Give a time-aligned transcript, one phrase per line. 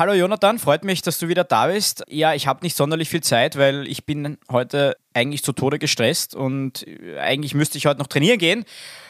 [0.00, 2.04] hallo Jonathan, freut mich, dass du wieder da bist.
[2.08, 6.34] Ja, ich habe nicht sonderlich viel Zeit, weil ich bin heute eigentlich zu Tode gestresst
[6.34, 6.86] und
[7.20, 8.64] eigentlich müsste ich heute noch trainieren gehen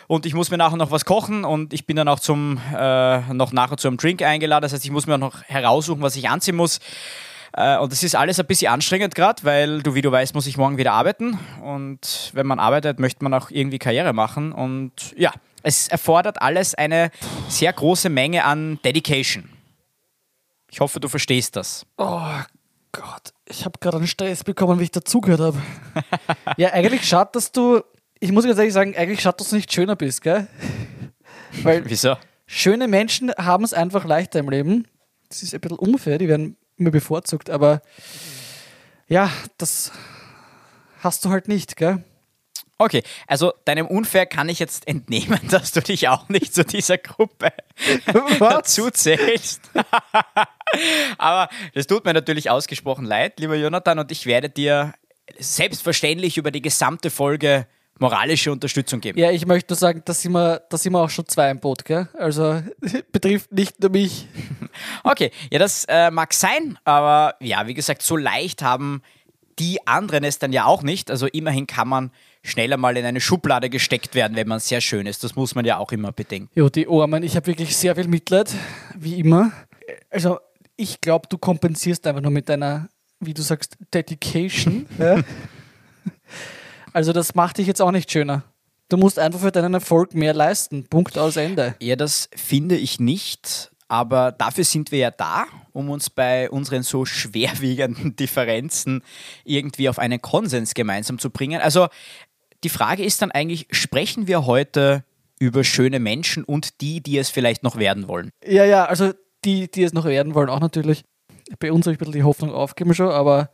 [0.09, 3.21] und ich muss mir nachher noch was kochen und ich bin dann auch zum äh,
[3.33, 4.63] noch nachher zu einem Drink eingeladen.
[4.63, 6.81] Das heißt, ich muss mir auch noch heraussuchen, was ich anziehen muss.
[7.53, 10.49] Äh, und das ist alles ein bisschen anstrengend gerade, weil du, wie du weißt, muss
[10.49, 11.39] ich morgen wieder arbeiten.
[11.63, 14.51] Und wenn man arbeitet, möchte man auch irgendwie Karriere machen.
[14.51, 15.31] Und ja,
[15.63, 17.13] es erfordert alles eine
[17.47, 19.60] sehr große Menge an Dedication.
[20.71, 21.85] Ich hoffe, du verstehst das.
[21.97, 22.21] Oh
[22.93, 25.63] Gott, ich habe gerade einen Stress bekommen, wie ich dazugehört habe.
[26.57, 27.83] ja, eigentlich schade, dass du,
[28.19, 30.49] ich muss ganz ehrlich sagen, eigentlich schade, dass du nicht schöner bist, gell?
[31.63, 32.17] Weil Wieso?
[32.47, 34.87] Schöne Menschen haben es einfach leichter im Leben.
[35.29, 37.83] Das ist ein bisschen unfair, die werden immer bevorzugt, aber
[39.07, 39.93] ja, das
[41.01, 42.05] hast du halt nicht, gell?
[42.81, 46.97] Okay, also deinem Unfair kann ich jetzt entnehmen, dass du dich auch nicht zu dieser
[46.97, 47.53] Gruppe
[48.39, 49.61] dazu zählst.
[51.19, 54.95] Aber das tut mir natürlich ausgesprochen leid, lieber Jonathan, und ich werde dir
[55.39, 57.67] selbstverständlich über die gesamte Folge
[57.99, 59.19] moralische Unterstützung geben.
[59.19, 61.61] Ja, ich möchte nur sagen, da sind wir, da sind wir auch schon zwei im
[61.61, 62.09] Boot, gell?
[62.15, 62.63] Also
[63.13, 64.27] betrifft nicht nur mich.
[65.05, 69.03] Okay, ja, das äh, mag sein, aber ja, wie gesagt, so leicht haben
[69.59, 71.11] die anderen es dann ja auch nicht.
[71.11, 72.11] Also immerhin kann man
[72.43, 75.25] schneller mal in eine Schublade gesteckt werden, wenn man sehr schön ist.
[75.25, 76.51] Das muss man ja auch immer bedenken.
[76.55, 78.55] Jo, die Armen, ich habe wirklich sehr viel Mitleid,
[78.97, 79.53] wie immer.
[80.11, 80.39] Also
[80.77, 84.87] ich glaube, du kompensierst einfach nur mit deiner, wie du sagst, Dedication.
[84.99, 85.23] ja?
[86.93, 88.45] Also das macht dich jetzt auch nicht schöner.
[88.89, 90.87] Du musst einfach für deinen Erfolg mehr leisten.
[90.89, 91.77] Punkt aus Ende.
[91.81, 93.71] Ja, das finde ich nicht.
[93.87, 99.03] Aber dafür sind wir ja da, um uns bei unseren so schwerwiegenden Differenzen
[99.45, 101.61] irgendwie auf einen Konsens gemeinsam zu bringen.
[101.61, 101.89] Also
[102.65, 105.05] die Frage ist dann eigentlich, sprechen wir heute
[105.39, 108.31] über schöne Menschen und die, die es vielleicht noch werden wollen?
[108.45, 109.13] Ja, ja, also
[109.45, 111.05] die, die es noch werden wollen, auch natürlich.
[111.59, 113.51] Bei uns habe ich ein bisschen die Hoffnung aufgegeben schon, aber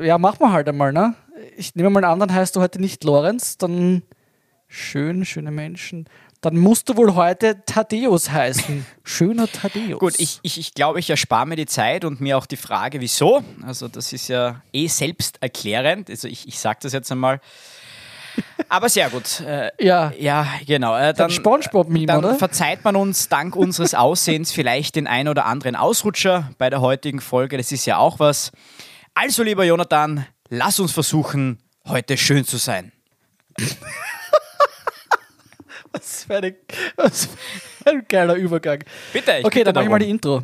[0.00, 1.14] ja, machen wir halt einmal, ne?
[1.56, 4.02] Ich nehme mal einen anderen, heißt du heute nicht Lorenz, dann
[4.66, 6.08] schön, schöne Menschen.
[6.40, 8.84] Dann musst du wohl heute Thaddeus heißen.
[9.02, 9.98] Schöner Thaddeus.
[9.98, 13.00] Gut, ich, ich, ich glaube, ich erspare mir die Zeit und mir auch die Frage,
[13.00, 13.42] wieso.
[13.62, 16.10] Also, das ist ja eh selbsterklärend.
[16.10, 17.40] Also, ich, ich sage das jetzt einmal.
[18.68, 19.40] Aber sehr gut.
[19.40, 20.12] Äh, ja.
[20.18, 20.96] Ja, genau.
[20.96, 22.34] Äh, dann, Spongebob-Meme, dann oder?
[22.34, 27.20] verzeiht man uns dank unseres Aussehens vielleicht den ein oder anderen Ausrutscher bei der heutigen
[27.20, 27.56] Folge.
[27.56, 28.52] Das ist ja auch was.
[29.14, 32.92] Also, lieber Jonathan, lass uns versuchen, heute schön zu sein.
[35.92, 36.54] was, für eine,
[36.96, 38.80] was für ein geiler Übergang.
[39.12, 39.38] Bitte.
[39.38, 40.42] Ich okay, dann mach ich mal die Intro.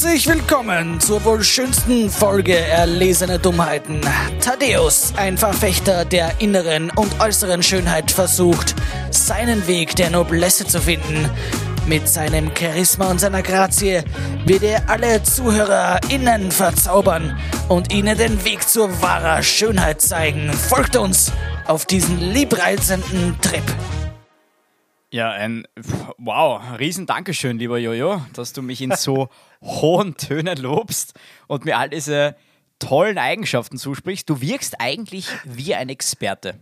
[0.00, 4.00] Herzlich willkommen zur wohl schönsten Folge Erlesene Dummheiten.
[4.40, 8.76] Thaddeus, ein Verfechter der inneren und äußeren Schönheit, versucht,
[9.10, 11.28] seinen Weg der Noblesse zu finden.
[11.88, 14.04] Mit seinem Charisma und seiner Grazie
[14.46, 17.36] wird er alle ZuhörerInnen verzaubern
[17.68, 20.52] und ihnen den Weg zur wahrer Schönheit zeigen.
[20.52, 21.32] Folgt uns
[21.66, 23.64] auf diesen liebreizenden Trip.
[25.10, 25.66] Ja, ein
[26.18, 29.28] wow, riesen Dankeschön, lieber Jojo, dass du mich in so
[29.60, 31.14] hohen Tönen lobst
[31.46, 32.36] und mir all diese
[32.78, 34.28] tollen Eigenschaften zusprichst.
[34.28, 36.54] Du wirkst eigentlich wie ein Experte.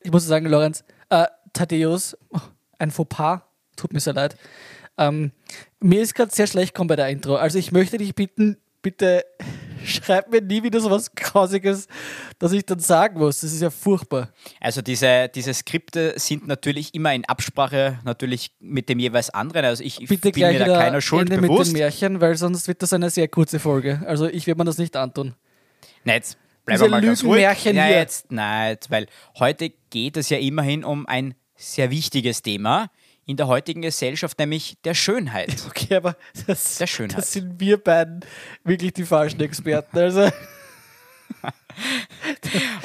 [0.00, 2.40] Ich muss sagen, Lorenz, äh, Thaddeus, oh,
[2.78, 3.40] ein Fauxpas,
[3.76, 4.36] tut mir sehr leid.
[4.96, 5.32] Ähm,
[5.80, 7.36] mir ist gerade sehr schlecht gekommen bei der Intro.
[7.36, 9.24] Also ich möchte dich bitten, bitte
[9.84, 11.86] schreib mir nie wieder so was Grausiges,
[12.38, 13.40] dass ich dann sagen muss.
[13.40, 14.30] Das ist ja furchtbar.
[14.60, 19.64] Also diese, diese Skripte sind natürlich immer in Absprache natürlich mit dem jeweils anderen.
[19.64, 21.72] Also ich Bitte bin mir da keiner Schuld Ende mit bewusst.
[21.72, 24.02] den Märchen, weil sonst wird das eine sehr kurze Folge.
[24.06, 25.34] Also ich werde mir das nicht antun.
[26.04, 27.42] Nein, jetzt bleiben wir mal ganz ruhig.
[27.42, 27.90] Nein, hier.
[27.90, 29.06] jetzt, nein, jetzt, weil
[29.38, 32.90] heute geht es ja immerhin um ein sehr wichtiges Thema
[33.28, 35.54] in der heutigen Gesellschaft, nämlich der Schönheit.
[35.68, 36.16] Okay, aber
[36.46, 37.18] das, Der Schönheit.
[37.18, 38.20] das sind wir beiden
[38.64, 39.98] wirklich die falschen Experten.
[39.98, 40.30] Also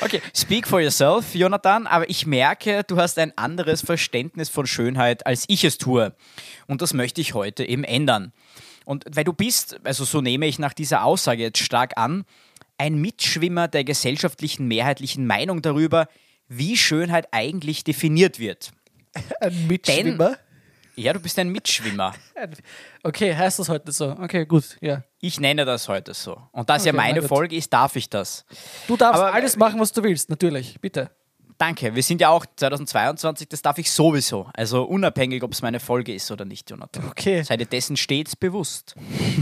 [0.02, 5.26] Okay, speak for yourself, Jonathan, aber ich merke, du hast ein anderes Verständnis von Schönheit,
[5.26, 6.14] als ich es tue.
[6.68, 8.34] Und das möchte ich heute eben ändern.
[8.86, 12.26] Und weil du bist, also so nehme ich nach dieser Aussage jetzt stark an,
[12.78, 16.08] ein Mitschwimmer der gesellschaftlichen mehrheitlichen Meinung darüber,
[16.50, 18.72] wie Schönheit eigentlich definiert wird.
[19.42, 20.38] ein Mitschwimmer.
[20.96, 22.14] Ja, du bist ein Mitschwimmer.
[23.06, 24.12] Okay, heißt das heute so?
[24.12, 25.04] Okay, gut, ja.
[25.20, 26.42] Ich nenne das heute so.
[26.54, 27.28] Und da es ja Okay, na meine gut.
[27.30, 28.46] Folge ist, darf ich das.
[28.88, 31.10] Du darfst Aber- alles machen, was du willst, natürlich, bitte.
[31.58, 31.94] Danke.
[31.96, 34.50] Wir sind ja auch 2022, das darf ich sowieso.
[34.54, 37.06] Also unabhängig, ob es meine Folge ist oder nicht, Jonathan.
[37.10, 37.44] Okay.
[37.44, 38.96] Sei dir dessen stets bewusst.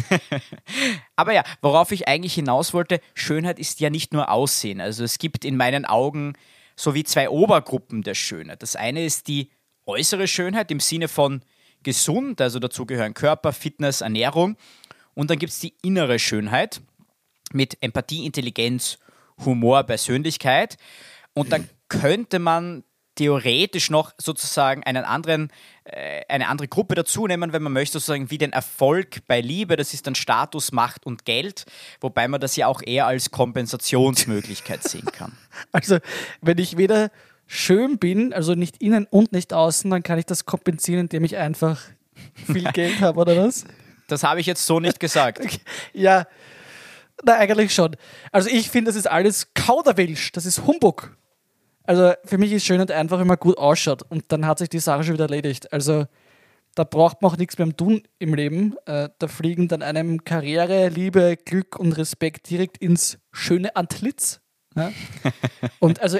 [1.15, 4.81] Aber ja, worauf ich eigentlich hinaus wollte, Schönheit ist ja nicht nur Aussehen.
[4.81, 6.33] Also es gibt in meinen Augen
[6.75, 8.61] so wie zwei Obergruppen der Schönheit.
[8.61, 9.49] Das eine ist die
[9.85, 11.41] äußere Schönheit im Sinne von
[11.83, 14.57] gesund, also dazu gehören Körper, Fitness, Ernährung.
[15.13, 16.81] Und dann gibt es die innere Schönheit
[17.51, 18.97] mit Empathie, Intelligenz,
[19.43, 20.77] Humor, Persönlichkeit.
[21.33, 22.83] Und dann könnte man
[23.15, 25.51] theoretisch noch sozusagen einen anderen,
[25.83, 29.75] äh, eine andere Gruppe dazu nehmen, wenn man möchte, sozusagen wie den Erfolg bei Liebe,
[29.75, 31.65] das ist dann Status, Macht und Geld,
[31.99, 35.37] wobei man das ja auch eher als Kompensationsmöglichkeit sehen kann.
[35.73, 35.99] Also,
[36.41, 37.11] wenn ich weder
[37.51, 41.35] schön bin, also nicht innen und nicht außen, dann kann ich das kompensieren, indem ich
[41.35, 41.81] einfach
[42.45, 43.65] viel Geld habe, oder was?
[44.07, 45.39] Das habe ich jetzt so nicht gesagt.
[45.43, 45.59] Okay.
[45.93, 46.27] Ja,
[47.23, 47.97] na, eigentlich schon.
[48.31, 51.15] Also ich finde, das ist alles Kauderwelsch, das ist Humbug.
[51.83, 54.79] Also für mich ist Schönheit einfach, wenn man gut ausschaut und dann hat sich die
[54.79, 55.73] Sache schon wieder erledigt.
[55.73, 56.05] Also
[56.73, 58.75] da braucht man auch nichts mehr tun im Leben.
[58.85, 64.39] Äh, da fliegen dann einem Karriere, Liebe, Glück und Respekt direkt ins schöne Antlitz.
[64.75, 64.91] Ja?
[65.79, 66.17] und also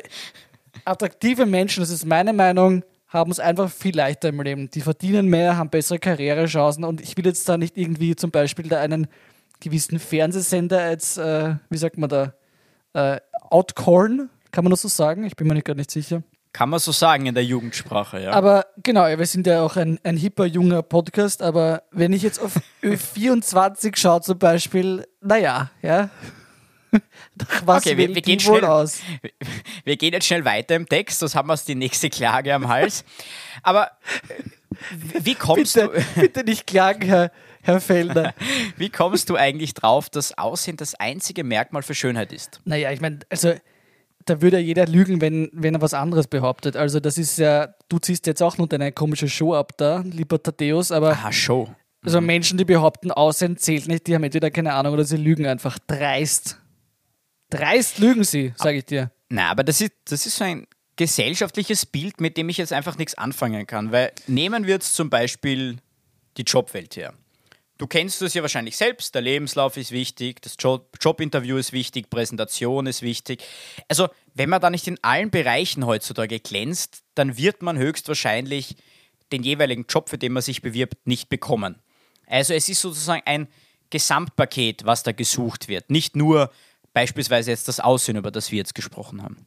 [0.85, 4.69] attraktive Menschen, das ist meine Meinung, haben es einfach viel leichter im Leben.
[4.71, 8.69] Die verdienen mehr, haben bessere Karrierechancen und ich will jetzt da nicht irgendwie zum Beispiel
[8.69, 9.07] da einen
[9.59, 12.33] gewissen Fernsehsender als, äh, wie sagt man da,
[12.93, 13.19] äh,
[13.49, 15.23] outcorn, kann man das so sagen?
[15.25, 16.23] Ich bin mir nicht gar nicht sicher.
[16.53, 18.31] Kann man so sagen in der Jugendsprache, ja.
[18.31, 22.41] Aber genau, wir sind ja auch ein, ein hipper, junger Podcast, aber wenn ich jetzt
[22.41, 26.09] auf Ö24 schaue zum Beispiel, naja, ja,
[26.91, 28.99] nach was Okay, wir- wir gehen schnell- aus?
[29.83, 32.67] Wir gehen jetzt schnell weiter im Text, sonst haben wir uns die nächste Klage am
[32.67, 33.03] Hals.
[33.63, 33.91] Aber
[34.29, 34.43] äh,
[35.23, 38.33] wie kommst, Bitte, du, bitte nicht klagen, Herr, Herr Fellner.
[38.77, 42.59] wie kommst du eigentlich drauf, dass Aussehen das einzige Merkmal für Schönheit ist?
[42.65, 43.53] Naja, ich meine, also
[44.25, 46.75] da würde ja jeder lügen, wenn, wenn er was anderes behauptet.
[46.77, 50.41] Also das ist ja, du ziehst jetzt auch nur deine komische Show ab da, lieber
[50.41, 51.73] Thaddeus, aber Ah, Show.
[52.05, 55.47] also Menschen, die behaupten, Aussehen zählt nicht, die haben entweder keine Ahnung oder sie lügen
[55.47, 55.79] einfach.
[55.87, 56.57] Dreist.
[57.51, 59.11] Dreist lügen sie, sage ich dir.
[59.29, 60.65] Na, aber das ist, das ist so ein
[60.95, 63.91] gesellschaftliches Bild, mit dem ich jetzt einfach nichts anfangen kann.
[63.91, 65.77] Weil nehmen wir jetzt zum Beispiel
[66.37, 67.13] die Jobwelt her.
[67.77, 69.15] Du kennst das ja wahrscheinlich selbst.
[69.15, 73.43] Der Lebenslauf ist wichtig, das Job Jobinterview ist wichtig, Präsentation ist wichtig.
[73.87, 78.75] Also, wenn man da nicht in allen Bereichen heutzutage glänzt, dann wird man höchstwahrscheinlich
[79.31, 81.81] den jeweiligen Job, für den man sich bewirbt, nicht bekommen.
[82.27, 83.47] Also, es ist sozusagen ein
[83.89, 85.89] Gesamtpaket, was da gesucht wird.
[85.89, 86.51] Nicht nur
[86.93, 89.45] beispielsweise jetzt das Aussehen, über das wir jetzt gesprochen haben.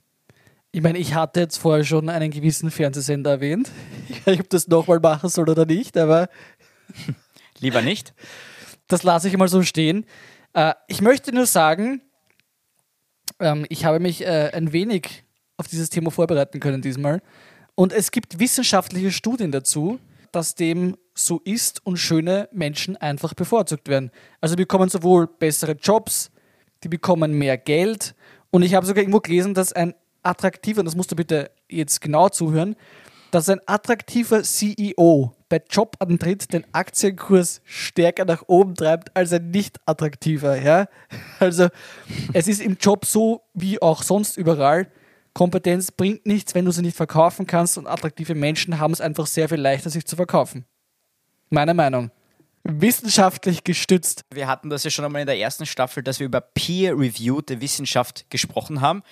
[0.73, 3.71] Ich meine, ich hatte jetzt vorher schon einen gewissen Fernsehsender erwähnt.
[4.09, 6.29] Ich weiß nicht, ob das nochmal machen soll oder nicht, aber
[7.61, 8.15] Lieber nicht.
[8.89, 10.05] das lasse ich mal so stehen.
[10.53, 12.03] Äh, ich möchte nur sagen,
[13.41, 15.25] ähm, ich habe mich äh, ein wenig
[15.57, 17.23] auf dieses Thema vorbereiten können diesmal.
[17.75, 19.99] Und es gibt wissenschaftliche Studien dazu,
[20.33, 24.11] dass dem so ist und schöne Menschen einfach bevorzugt werden.
[24.41, 26.31] Also bekommen sowohl bessere Jobs,
[26.85, 28.15] die bekommen mehr Geld.
[28.51, 32.01] Und ich habe sogar irgendwo gelesen, dass ein attraktiver, und das musst du bitte jetzt
[32.01, 32.77] genau zuhören,
[33.31, 39.81] dass ein attraktiver CEO bei Jobantritt den Aktienkurs stärker nach oben treibt als ein nicht
[39.87, 40.61] attraktiver.
[40.61, 40.87] Ja?
[41.41, 41.69] Also
[42.33, 44.89] es ist im Job so wie auch sonst überall.
[45.33, 49.27] Kompetenz bringt nichts, wenn du sie nicht verkaufen kannst und attraktive Menschen haben es einfach
[49.27, 50.65] sehr viel leichter, sich zu verkaufen.
[51.51, 52.13] Meine Meinung.
[52.65, 54.25] Wissenschaftlich gestützt.
[54.33, 58.25] Wir hatten das ja schon einmal in der ersten Staffel, dass wir über peer-reviewte Wissenschaft
[58.31, 59.03] gesprochen haben.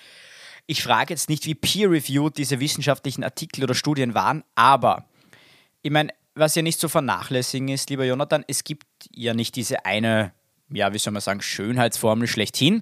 [0.65, 5.05] Ich frage jetzt nicht, wie peer-reviewed diese wissenschaftlichen Artikel oder Studien waren, aber
[5.83, 9.85] ich meine, was ja nicht zu vernachlässigen ist, lieber Jonathan, es gibt ja nicht diese
[9.85, 10.33] eine,
[10.69, 12.81] ja, wie soll man sagen, Schönheitsformel schlechthin.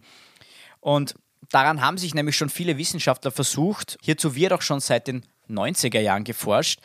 [0.79, 1.15] Und
[1.49, 3.97] daran haben sich nämlich schon viele Wissenschaftler versucht.
[4.01, 6.79] Hierzu wird auch schon seit den 90er Jahren geforscht.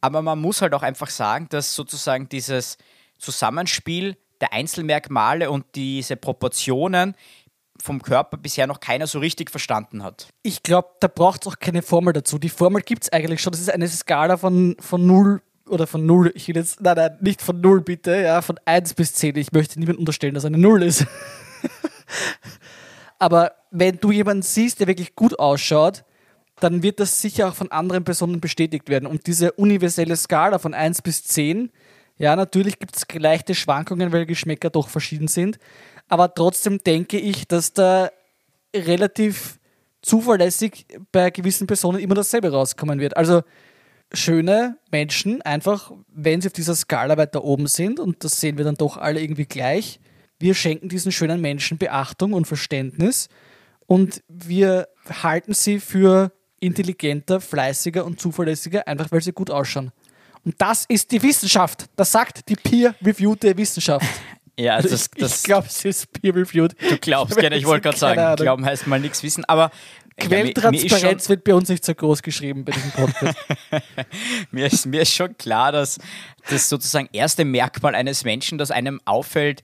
[0.00, 2.78] Aber man muss halt auch einfach sagen, dass sozusagen dieses
[3.22, 7.14] Zusammenspiel der Einzelmerkmale und diese Proportionen
[7.80, 10.28] vom Körper bisher noch keiner so richtig verstanden hat.
[10.42, 12.38] Ich glaube, da braucht es auch keine Formel dazu.
[12.38, 13.52] Die Formel gibt es eigentlich schon.
[13.52, 16.32] Das ist eine Skala von, von 0 oder von 0.
[16.34, 19.36] Ich will jetzt, nein, nein, nicht von 0 bitte, ja, von 1 bis 10.
[19.36, 21.06] Ich möchte niemandem unterstellen, dass eine 0 ist.
[23.18, 26.04] Aber wenn du jemanden siehst, der wirklich gut ausschaut,
[26.60, 29.06] dann wird das sicher auch von anderen Personen bestätigt werden.
[29.06, 31.70] Und diese universelle Skala von 1 bis 10,
[32.22, 35.58] ja, natürlich gibt es leichte Schwankungen, weil Geschmäcker doch verschieden sind.
[36.08, 38.10] Aber trotzdem denke ich, dass da
[38.72, 39.58] relativ
[40.02, 43.16] zuverlässig bei gewissen Personen immer dasselbe rauskommen wird.
[43.16, 43.42] Also
[44.12, 48.64] schöne Menschen, einfach, wenn sie auf dieser Skala weiter oben sind, und das sehen wir
[48.64, 49.98] dann doch alle irgendwie gleich,
[50.38, 53.30] wir schenken diesen schönen Menschen Beachtung und Verständnis
[53.86, 54.86] und wir
[55.24, 59.90] halten sie für intelligenter, fleißiger und zuverlässiger, einfach weil sie gut ausschauen.
[60.44, 61.86] Und das ist die Wissenschaft.
[61.96, 64.06] Das sagt die peer-reviewte Wissenschaft.
[64.58, 66.74] Ja, Also das, ich, das, ich glaube, es ist peer-reviewed.
[66.90, 69.70] du glaubst gerne, ich wollte gerade sagen, glauben heißt mal nichts wissen, aber
[70.20, 73.38] ja, mir- mir, Quelltransparenz wird bei uns nicht so groß geschrieben bei diesem Podcast.
[74.50, 75.98] mir, ist, mir ist schon klar, dass
[76.50, 79.62] das sozusagen erste Merkmal eines Menschen, das einem auffällt,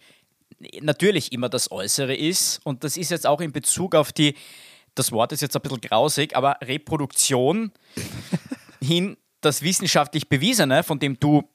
[0.81, 2.61] natürlich immer das Äußere ist.
[2.65, 4.35] Und das ist jetzt auch in Bezug auf die,
[4.95, 7.71] das Wort ist jetzt ein bisschen grausig, aber Reproduktion
[8.83, 11.49] hin das wissenschaftlich Bewiesene, von dem du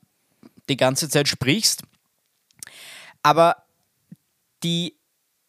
[0.70, 1.84] die ganze Zeit sprichst.
[3.22, 3.63] Aber
[4.63, 4.96] die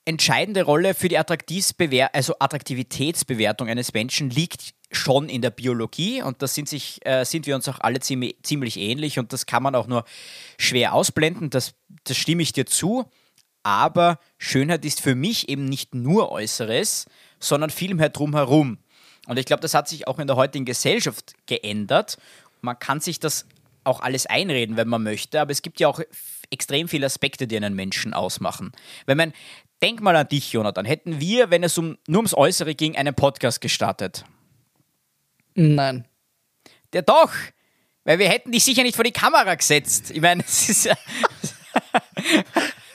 [0.05, 6.43] entscheidende Rolle für die Attraktivsbewer also Attraktivitätsbewertung eines Menschen liegt schon in der Biologie und
[6.43, 9.63] da sind, sich, äh, sind wir uns auch alle ziemlich, ziemlich ähnlich und das kann
[9.63, 10.05] man auch nur
[10.59, 11.75] schwer ausblenden, das,
[12.05, 13.07] das stimme ich dir zu.
[13.63, 17.07] Aber Schönheit ist für mich eben nicht nur Äußeres,
[17.41, 18.79] sondern vielmehr drumherum.
[19.27, 22.19] Und ich glaube, das hat sich auch in der heutigen Gesellschaft geändert.
[22.61, 23.47] Man kann sich das
[23.85, 26.01] auch alles einreden, wenn man möchte, aber es gibt ja auch
[26.51, 28.73] extrem viele Aspekte, die einen Menschen ausmachen.
[29.07, 29.33] Wenn man,
[29.83, 33.15] denk mal an dich, Jonathan, hätten wir, wenn es um, nur ums Äußere ging, einen
[33.15, 34.25] Podcast gestartet.
[35.55, 36.07] Nein.
[36.93, 37.33] Der doch,
[38.05, 40.11] weil wir hätten dich sicher nicht vor die Kamera gesetzt.
[40.11, 40.95] Ich meine, es ist ja...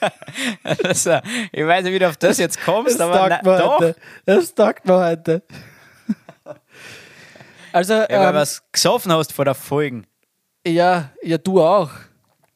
[0.64, 1.20] also,
[1.52, 3.80] ich weiß nicht, wie du auf das jetzt kommst, Das aber na, doch.
[3.80, 3.96] heute.
[4.24, 5.42] Das taugt mir heute.
[7.72, 10.04] Also, Ja, weil ähm, was gesoffen hast vor der Folgen.
[10.66, 11.90] ja, ja, du auch.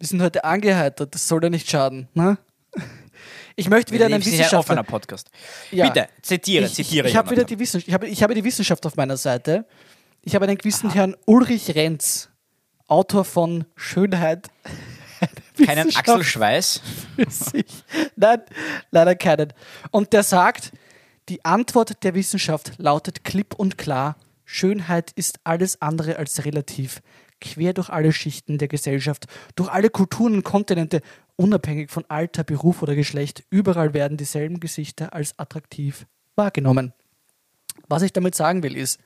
[0.01, 2.09] Wir sind heute angeheitert, das soll ja nicht schaden.
[2.15, 2.37] Ne?
[3.57, 4.83] Ich möchte wieder einen ja ein offener Wissenschaftler.
[4.83, 5.31] Podcast.
[5.71, 5.89] Ja.
[5.89, 7.07] Bitte, zitiere, ich, zitiere.
[7.07, 9.65] Ich, ich, habe wieder die Wissenschaft, ich, habe, ich habe die Wissenschaft auf meiner Seite.
[10.23, 12.31] Ich habe einen gewissen Herrn Ulrich Renz,
[12.89, 14.49] Autor von Schönheit.
[15.65, 16.83] Keinen Axel Schweiß.
[18.17, 18.43] Nein,
[18.91, 19.53] leider keinen.
[19.93, 20.73] Und der sagt,
[21.29, 27.03] die Antwort der Wissenschaft lautet klipp und klar, Schönheit ist alles andere als relativ.
[27.41, 29.27] Quer durch alle Schichten der Gesellschaft,
[29.57, 31.01] durch alle Kulturen und Kontinente,
[31.37, 36.93] unabhängig von Alter, Beruf oder Geschlecht, überall werden dieselben Gesichter als attraktiv wahrgenommen.
[37.89, 39.01] Was ich damit sagen will, ist,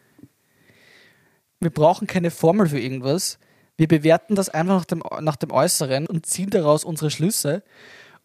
[1.61, 3.39] wir brauchen keine Formel für irgendwas.
[3.77, 7.63] Wir bewerten das einfach nach dem, nach dem Äußeren und ziehen daraus unsere Schlüsse.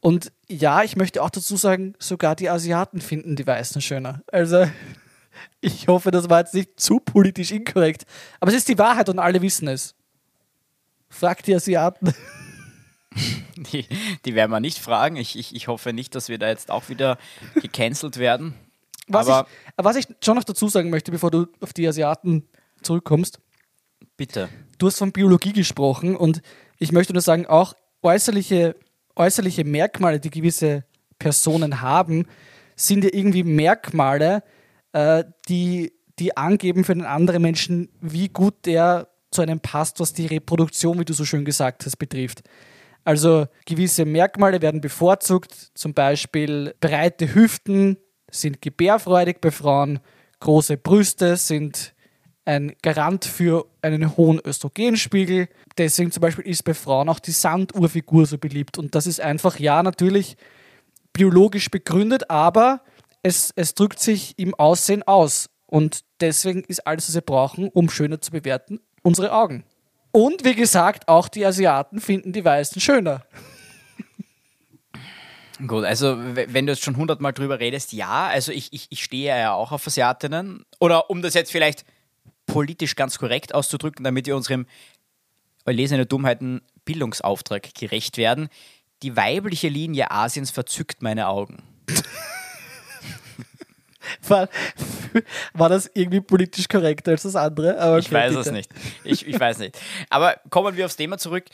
[0.04, 4.22] Und ja, ich möchte auch dazu sagen, sogar die Asiaten finden die Weißen schöner.
[4.30, 4.66] Also,
[5.62, 8.04] ich hoffe, das war jetzt nicht zu politisch inkorrekt.
[8.42, 9.96] Aber es ist die Wahrheit und alle wissen es.
[11.08, 12.14] Fragt die Asiaten.
[13.56, 13.86] Die,
[14.26, 15.18] die werden wir nicht fragen.
[15.18, 17.20] Ich, ich, ich hoffe nicht, dass wir da jetzt auch wieder
[17.62, 18.56] gecancelt werden.
[19.08, 22.50] Was, Aber ich, was ich schon noch dazu sagen möchte, bevor du auf die Asiaten
[22.82, 23.40] zurückkommst,
[24.18, 24.50] bitte.
[24.80, 26.42] Du hast von Biologie gesprochen und
[26.80, 28.76] ich möchte nur sagen, auch äußerliche,
[29.16, 30.84] äußerliche Merkmale, die gewisse
[31.20, 32.26] Personen haben,
[32.76, 34.44] sind ja irgendwie Merkmale,
[34.94, 40.14] äh, die, die angeben für den anderen Menschen, wie gut der zu einem passt, was
[40.14, 42.42] die Reproduktion, wie du so schön gesagt hast, betrifft.
[43.04, 47.98] Also gewisse Merkmale werden bevorzugt, zum Beispiel breite Hüften
[48.32, 50.00] sind gebärfreudig bei Frauen,
[50.40, 51.93] große Brüste sind
[52.46, 55.48] ein Garant für einen hohen Östrogenspiegel.
[55.78, 58.78] Deswegen zum Beispiel ist bei Frauen auch die Sanduhrfigur so beliebt.
[58.78, 60.36] Und das ist einfach, ja, natürlich
[61.14, 62.82] biologisch begründet, aber
[63.22, 65.50] es, es drückt sich im Aussehen aus.
[65.66, 69.64] Und deswegen ist alles, was wir brauchen, um schöner zu bewerten, unsere Augen.
[70.12, 73.26] Und wie gesagt, auch die Asiaten finden die Weißen schöner.
[75.68, 79.36] Gut, also wenn du jetzt schon hundertmal drüber redest, ja, also ich, ich, ich stehe
[79.36, 80.66] ja auch auf Asiatinnen.
[80.80, 81.86] Oder um das jetzt vielleicht
[82.46, 84.66] politisch ganz korrekt auszudrücken, damit wir unserem
[85.66, 88.50] erlesene Dummheiten Bildungsauftrag gerecht werden,
[89.02, 91.64] die weibliche Linie Asiens verzückt meine Augen.
[94.28, 94.50] War,
[95.54, 97.80] war das irgendwie politisch korrekter als das andere?
[97.80, 98.42] Aber Ich okay, weiß bitte.
[98.42, 98.72] es nicht.
[99.04, 99.80] Ich, ich weiß nicht.
[100.10, 101.46] Aber kommen wir aufs Thema zurück.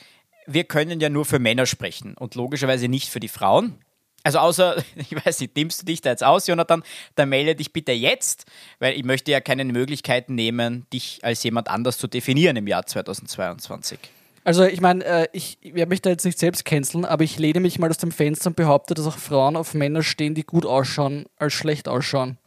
[0.46, 3.78] Wir können ja nur für Männer sprechen und logischerweise nicht für die Frauen.
[4.22, 6.82] Also außer, ich weiß nicht, nimmst du dich da jetzt aus, Jonathan,
[7.14, 8.44] dann melde dich bitte jetzt,
[8.78, 12.86] weil ich möchte ja keine Möglichkeiten nehmen, dich als jemand anders zu definieren im Jahr
[12.86, 13.98] 2022.
[14.42, 17.60] Also ich meine, äh, ich werde mich da jetzt nicht selbst canceln, aber ich lehne
[17.60, 20.64] mich mal aus dem Fenster und behaupte, dass auch Frauen auf Männer stehen, die gut
[20.64, 22.38] ausschauen, als schlecht ausschauen.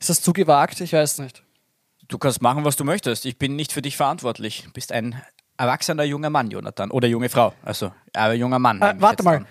[0.00, 0.80] Ist das zu gewagt?
[0.80, 1.42] Ich weiß nicht.
[2.08, 3.26] Du kannst machen, was du möchtest.
[3.26, 4.62] Ich bin nicht für dich verantwortlich.
[4.64, 5.20] Du bist ein
[5.56, 6.90] erwachsener junger Mann, Jonathan.
[6.90, 7.54] Oder junge Frau.
[7.62, 8.80] Also, aber junger Mann.
[8.82, 9.36] Äh, warte mal.
[9.38, 9.46] an.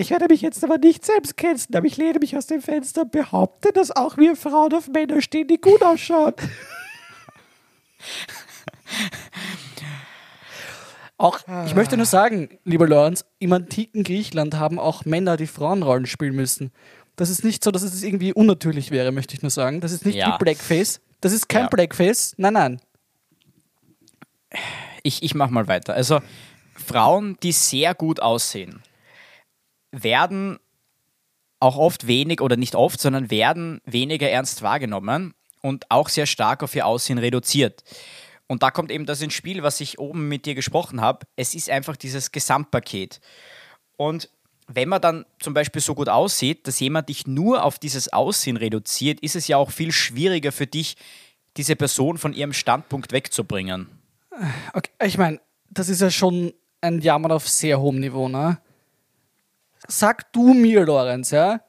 [0.00, 3.02] Ich werde mich jetzt aber nicht selbst canceln, aber ich lehne mich aus dem Fenster
[3.02, 6.34] und behaupte, dass auch wir Frauen auf Männer stehen, die gut ausschauen.
[11.20, 16.06] Auch, ich möchte nur sagen, lieber Lorenz, im antiken Griechenland haben auch Männer die Frauenrollen
[16.06, 16.70] spielen müssen.
[17.16, 19.80] Das ist nicht so, dass es irgendwie unnatürlich wäre, möchte ich nur sagen.
[19.80, 20.34] Das ist nicht Ja.
[20.34, 21.00] wie Blackface.
[21.20, 21.68] Das ist kein Ja.
[21.68, 22.34] Blackface.
[22.36, 22.80] Nein, nein.
[25.02, 25.94] Ich, ich mach mal weiter.
[25.94, 26.20] Also,
[26.76, 28.80] Frauen, die sehr gut aussehen,
[29.92, 30.58] werden
[31.60, 36.62] auch oft wenig, oder nicht oft, sondern werden weniger ernst wahrgenommen und auch sehr stark
[36.62, 37.82] auf ihr Aussehen reduziert.
[38.46, 41.26] Und da kommt eben das ins Spiel, was ich oben mit dir gesprochen habe.
[41.36, 43.20] Es ist einfach dieses Gesamtpaket.
[43.96, 44.30] Und
[44.68, 48.56] wenn man dann zum Beispiel so gut aussieht, dass jemand dich nur auf dieses Aussehen
[48.56, 50.96] reduziert, ist es ja auch viel schwieriger für dich,
[51.56, 53.88] diese Person von ihrem Standpunkt wegzubringen.
[54.72, 55.40] Okay, ich meine,
[55.70, 58.58] das ist ja schon ein Jammern auf sehr hohem Niveau, ne?
[59.86, 61.60] Sag du mir, Lorenz, ja,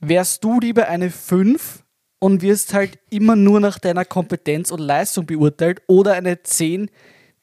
[0.00, 1.84] wärst du lieber eine 5
[2.18, 6.90] und wirst halt immer nur nach deiner Kompetenz und Leistung beurteilt oder eine 10,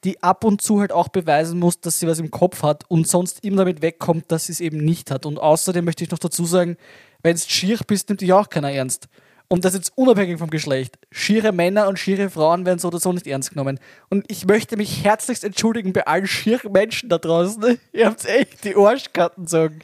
[0.04, 3.08] die ab und zu halt auch beweisen muss, dass sie was im Kopf hat und
[3.08, 5.26] sonst immer damit wegkommt, dass sie es eben nicht hat.
[5.26, 6.76] Und außerdem möchte ich noch dazu sagen,
[7.22, 9.08] wenn du schier bist, nimmt dich auch keiner ernst.
[9.48, 10.98] Und das jetzt unabhängig vom Geschlecht.
[11.12, 13.78] Schiere Männer und schiere Frauen werden so oder so nicht ernst genommen.
[14.08, 17.78] Und ich möchte mich herzlichst entschuldigen bei allen schieren Menschen da draußen.
[17.92, 19.80] Ihr habt echt die Arschkarten gezogen.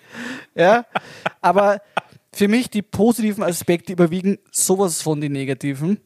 [0.54, 0.85] Ja?
[1.40, 1.81] Aber
[2.35, 6.00] für mich die positiven Aspekte überwiegen sowas von die negativen.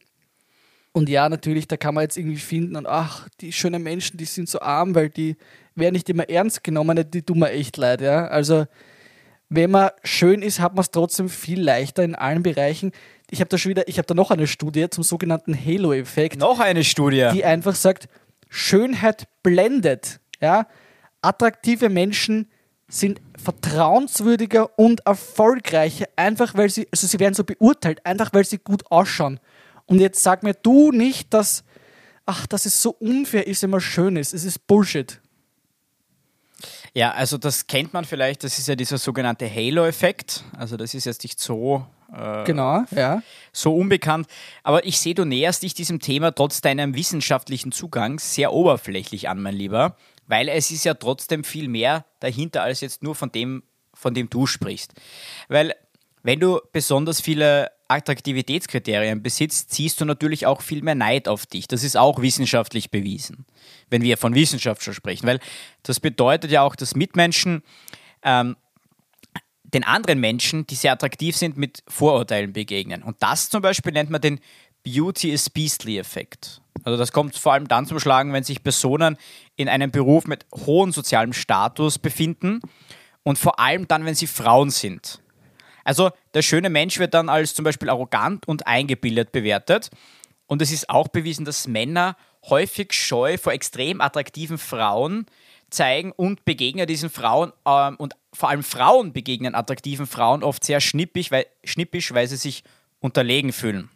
[0.91, 4.25] Und ja, natürlich, da kann man jetzt irgendwie finden und ach, die schönen Menschen, die
[4.25, 5.35] sind so arm, weil die
[5.75, 8.27] werden nicht immer ernst genommen, die tun mir echt leid, ja.
[8.27, 8.65] Also,
[9.49, 12.91] wenn man schön ist, hat man es trotzdem viel leichter in allen Bereichen.
[13.29, 16.59] Ich habe da schon wieder, ich habe da noch eine Studie zum sogenannten Halo-Effekt, Noch
[16.59, 17.29] eine Studie.
[17.33, 18.07] die einfach sagt,
[18.49, 20.67] Schönheit blendet, ja.
[21.21, 22.49] Attraktive Menschen
[22.89, 28.59] sind vertrauenswürdiger und erfolgreicher, einfach weil sie, also sie werden so beurteilt, einfach weil sie
[28.59, 29.39] gut ausschauen.
[29.85, 31.63] Und jetzt sag mir du nicht, dass,
[32.25, 34.33] ach, dass es so unfair ist, wenn man schön ist.
[34.33, 35.19] Es ist Bullshit.
[36.93, 40.43] Ja, also das kennt man vielleicht, das ist ja dieser sogenannte Halo-Effekt.
[40.57, 43.21] Also das ist jetzt nicht so, äh, Genau, ja.
[43.51, 44.27] so unbekannt.
[44.63, 49.41] Aber ich sehe, du näherst dich diesem Thema trotz deinem wissenschaftlichen Zugangs sehr oberflächlich an,
[49.41, 49.95] mein Lieber.
[50.25, 54.29] Weil es ist ja trotzdem viel mehr dahinter als jetzt nur von dem, von dem
[54.29, 54.93] du sprichst.
[55.47, 55.73] Weil
[56.23, 61.67] wenn du besonders viele Attraktivitätskriterien besitzt, ziehst du natürlich auch viel mehr Neid auf dich.
[61.67, 63.45] Das ist auch wissenschaftlich bewiesen,
[63.89, 65.25] wenn wir von Wissenschaft schon sprechen.
[65.25, 65.39] Weil
[65.83, 67.63] das bedeutet ja auch, dass Mitmenschen
[68.23, 68.55] ähm,
[69.63, 73.03] den anderen Menschen, die sehr attraktiv sind, mit Vorurteilen begegnen.
[73.03, 74.39] Und das zum Beispiel nennt man den
[74.83, 76.61] Beauty is Beastly-Effekt.
[76.83, 79.17] Also das kommt vor allem dann zum Schlagen, wenn sich Personen
[79.55, 82.61] in einem Beruf mit hohem sozialem Status befinden
[83.23, 85.19] und vor allem dann, wenn sie Frauen sind.
[85.87, 89.89] Also der schöne Mensch wird dann als zum Beispiel arrogant und eingebildet bewertet.
[90.45, 92.17] Und es ist auch bewiesen, dass Männer
[92.49, 95.27] häufig Scheu vor extrem attraktiven Frauen
[95.69, 100.81] zeigen und begegnen diesen Frauen ähm, und vor allem Frauen begegnen attraktiven Frauen oft sehr
[100.81, 102.65] schnippisch, weil, schnippisch, weil sie sich
[102.99, 103.89] unterlegen fühlen.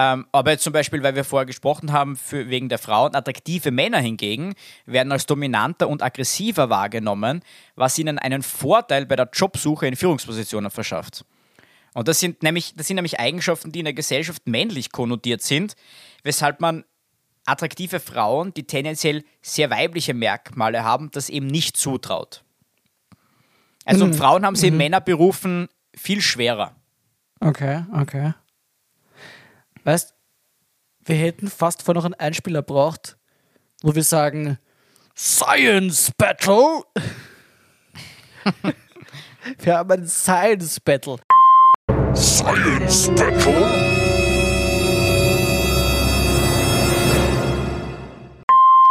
[0.00, 3.72] Ähm, aber jetzt zum Beispiel, weil wir vorher gesprochen haben, für, wegen der Frauen, attraktive
[3.72, 4.54] Männer hingegen
[4.86, 7.42] werden als dominanter und aggressiver wahrgenommen,
[7.74, 11.24] was ihnen einen Vorteil bei der Jobsuche in Führungspositionen verschafft.
[11.94, 15.74] Und das sind nämlich, das sind nämlich Eigenschaften, die in der Gesellschaft männlich konnotiert sind,
[16.22, 16.84] weshalb man
[17.44, 22.44] attraktive Frauen, die tendenziell sehr weibliche Merkmale haben, das eben nicht zutraut.
[23.84, 24.14] Also Mhm.
[24.14, 26.76] Frauen haben sie in Männerberufen viel schwerer.
[27.40, 28.34] Okay, okay.
[29.88, 30.12] Weißt,
[31.06, 33.16] wir hätten fast vor noch einen Einspieler braucht,
[33.80, 34.58] wo wir sagen,
[35.16, 36.82] Science Battle.
[39.60, 41.16] wir haben ein Science Battle.
[42.14, 43.62] Science Battle?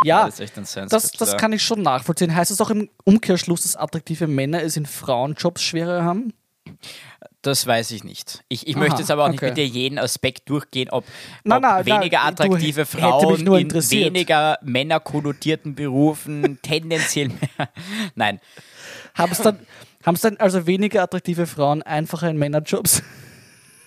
[0.04, 2.36] Ja, Das ist echt ein Science das, Battle, das kann ich schon nachvollziehen.
[2.36, 6.34] Heißt es auch im Umkehrschluss, dass attraktive Männer es in Frauenjobs schwerer haben?
[7.48, 8.44] Das weiß ich nicht.
[8.50, 9.52] Ich, ich Aha, möchte jetzt aber auch nicht okay.
[9.52, 11.06] mit dir jeden Aspekt durchgehen, ob,
[11.46, 17.70] Nein, ob nein, weniger du, attraktive Frauen nur in weniger männerkonnotierten Berufen tendenziell mehr.
[18.16, 18.42] Nein,
[19.14, 19.60] Haben es dann,
[20.06, 23.02] haben's dann also weniger attraktive Frauen einfacher in Männerjobs?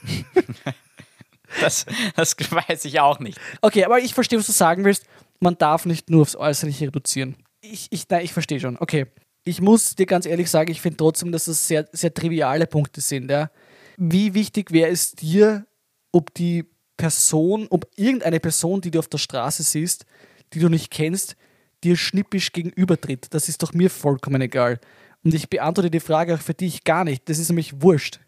[1.61, 1.85] das,
[2.17, 3.39] das weiß ich auch nicht.
[3.61, 5.05] Okay, aber ich verstehe, was du sagen willst.
[5.39, 7.37] Man darf nicht nur aufs Äußerliche reduzieren.
[7.61, 8.79] Ich, ich, nein, ich verstehe schon.
[8.79, 9.07] Okay.
[9.45, 13.01] Ich muss dir ganz ehrlich sagen, ich finde trotzdem, dass das sehr, sehr triviale Punkte
[13.01, 13.31] sind.
[13.31, 13.51] Ja.
[13.97, 15.67] Wie wichtig wäre es dir,
[16.13, 16.65] ob die
[16.97, 20.05] Person, ob irgendeine Person, die du auf der Straße siehst,
[20.53, 21.37] die du nicht kennst,
[21.83, 23.29] dir schnippisch gegenübertritt?
[23.31, 24.79] Das ist doch mir vollkommen egal.
[25.25, 27.29] Und ich beantworte die Frage auch für dich gar nicht.
[27.29, 28.21] Das ist nämlich wurscht.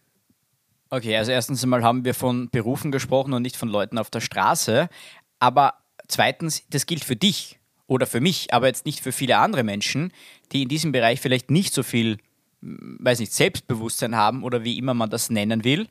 [0.90, 4.20] Okay, also erstens einmal haben wir von Berufen gesprochen und nicht von Leuten auf der
[4.20, 4.88] Straße.
[5.38, 5.75] Aber
[6.07, 7.59] zweitens, das gilt für dich
[7.92, 10.12] oder für mich, aber jetzt nicht für viele andere Menschen,
[10.50, 12.16] die in diesem Bereich vielleicht nicht so viel,
[12.62, 15.88] hm, weiß nicht, Selbstbewusstsein haben oder wie immer man das nennen will.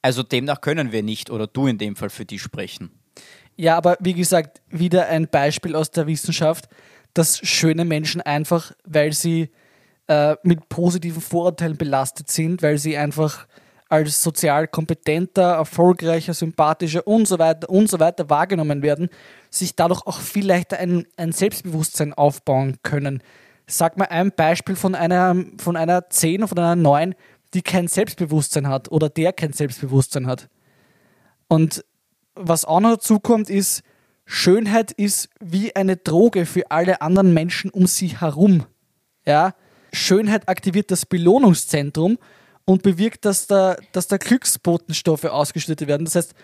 [0.00, 2.90] Also demnach können wir nicht oder du in dem Fall für die sprechen.
[3.56, 6.68] Ja, aber wie gesagt, wieder ein Beispiel aus der Wissenschaft,
[7.12, 9.50] dass schöne Menschen einfach, weil sie
[10.06, 13.46] äh, mit positiven Vorurteilen belastet sind, weil sie einfach
[13.90, 19.10] als sozial kompetenter, erfolgreicher, sympathischer und so weiter und so weiter wahrgenommen werden,
[19.50, 23.20] sich dadurch auch viel leichter ein, ein Selbstbewusstsein aufbauen können.
[23.66, 27.14] Sag mal ein Beispiel von einer, von einer 10 oder von einer 9,
[27.52, 30.48] die kein Selbstbewusstsein hat oder der kein Selbstbewusstsein hat.
[31.48, 31.84] Und
[32.36, 33.82] was auch noch dazu kommt, ist,
[34.24, 38.66] Schönheit ist wie eine Droge für alle anderen Menschen um sie herum.
[39.26, 39.56] Ja?
[39.92, 42.18] Schönheit aktiviert das Belohnungszentrum
[42.70, 46.04] und bewirkt, dass da, dass da Glücksbotenstoffe ausgeschüttet werden.
[46.04, 46.34] Das heißt,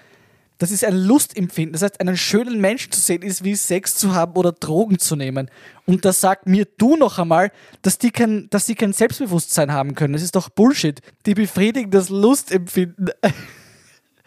[0.59, 1.75] das ist ein Lustempfinden.
[1.75, 5.15] Das heißt, einen schönen Menschen zu sehen, ist wie Sex zu haben oder Drogen zu
[5.15, 5.49] nehmen.
[5.85, 9.95] Und da sagt mir du noch einmal, dass die kein, dass sie kein Selbstbewusstsein haben
[9.95, 10.15] können.
[10.15, 11.01] Das ist doch Bullshit.
[11.27, 13.11] Die befriedigen das Lustempfinden.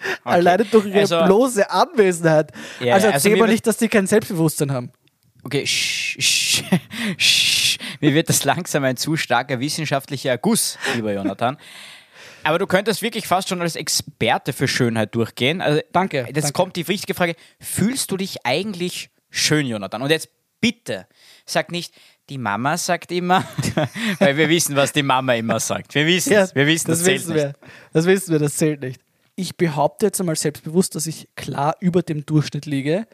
[0.01, 0.19] Okay.
[0.23, 2.53] Alleine durch ihre also, bloße Anwesenheit.
[2.79, 4.93] Ja, also erzähl also, mal nicht, dass die kein Selbstbewusstsein haben.
[5.43, 6.63] Okay, sch, sch,
[7.17, 7.77] sch.
[8.01, 11.57] mir wird das langsam ein zu starker wissenschaftlicher Guss, lieber Jonathan.
[12.43, 15.61] Aber du könntest wirklich fast schon als Experte für Schönheit durchgehen.
[15.61, 16.19] Also, danke.
[16.27, 16.53] Jetzt danke.
[16.53, 20.01] kommt die wichtige Frage: Fühlst du dich eigentlich schön, Jonathan?
[20.01, 20.29] Und jetzt
[20.61, 21.07] bitte,
[21.45, 21.93] sag nicht,
[22.29, 23.43] die Mama sagt immer,
[24.19, 25.95] weil wir wissen, was die Mama immer sagt.
[25.95, 27.43] Wir wissen ja, wir wissen, das, das zählt wissen nicht.
[27.43, 27.55] Wir.
[27.91, 29.01] Das wissen wir, das zählt nicht
[29.39, 33.07] ich behaupte jetzt einmal selbstbewusst, dass ich klar über dem Durchschnitt liege,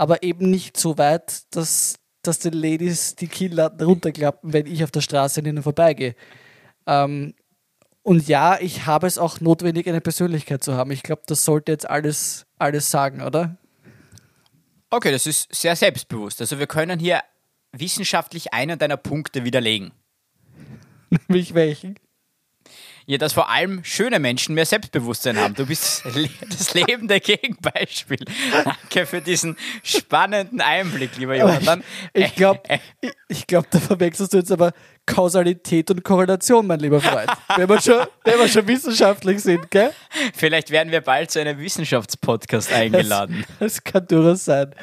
[0.00, 4.90] aber eben nicht so weit, dass, dass den Ladies die Kinnladen runterklappen, wenn ich auf
[4.90, 6.14] der Straße an ihnen vorbeigehe.
[6.86, 7.34] Ähm,
[8.00, 10.90] und ja, ich habe es auch notwendig, eine Persönlichkeit zu haben.
[10.90, 13.58] Ich glaube, das sollte jetzt alles, alles sagen, oder?
[14.88, 16.40] Okay, das ist sehr selbstbewusst.
[16.40, 17.20] Also wir können hier
[17.72, 19.92] wissenschaftlich einen deiner Punkte widerlegen.
[21.28, 21.96] Nämlich welchen?
[23.06, 25.54] Ja, dass vor allem schöne Menschen mehr Selbstbewusstsein haben.
[25.54, 26.04] Du bist
[26.48, 28.24] das lebende Gegenbeispiel.
[28.64, 31.82] Danke für diesen spannenden Einblick, lieber Jonathan.
[32.12, 32.60] Ich, ich glaube,
[33.00, 34.72] ich, ich glaub, da verwechselst du jetzt aber
[35.06, 37.28] Kausalität und Korrelation, mein lieber Freund.
[37.56, 39.92] wenn, wir schon, wenn wir schon wissenschaftlich sind, gell?
[40.34, 43.44] Vielleicht werden wir bald zu einem Wissenschaftspodcast eingeladen.
[43.58, 44.74] Das, das kann durchaus sein.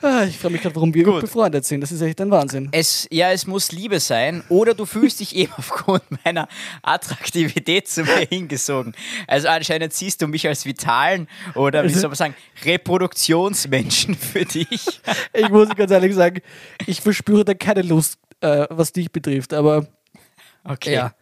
[0.00, 1.20] Ah, ich frage mich gerade, warum wir Gut.
[1.20, 1.80] befreundet sind.
[1.80, 2.68] Das ist echt ein Wahnsinn.
[2.72, 6.48] Es, ja, es muss Liebe sein oder du fühlst dich eben aufgrund meiner
[6.82, 8.94] Attraktivität zu mir hingesogen.
[9.26, 12.34] Also anscheinend siehst du mich als vitalen oder wie also soll man sagen,
[12.64, 15.00] Reproduktionsmenschen für dich.
[15.32, 16.42] ich muss ganz ehrlich sagen,
[16.86, 19.86] ich verspüre da keine Lust, äh, was dich betrifft, aber
[20.64, 20.94] okay.
[20.94, 21.14] Ja.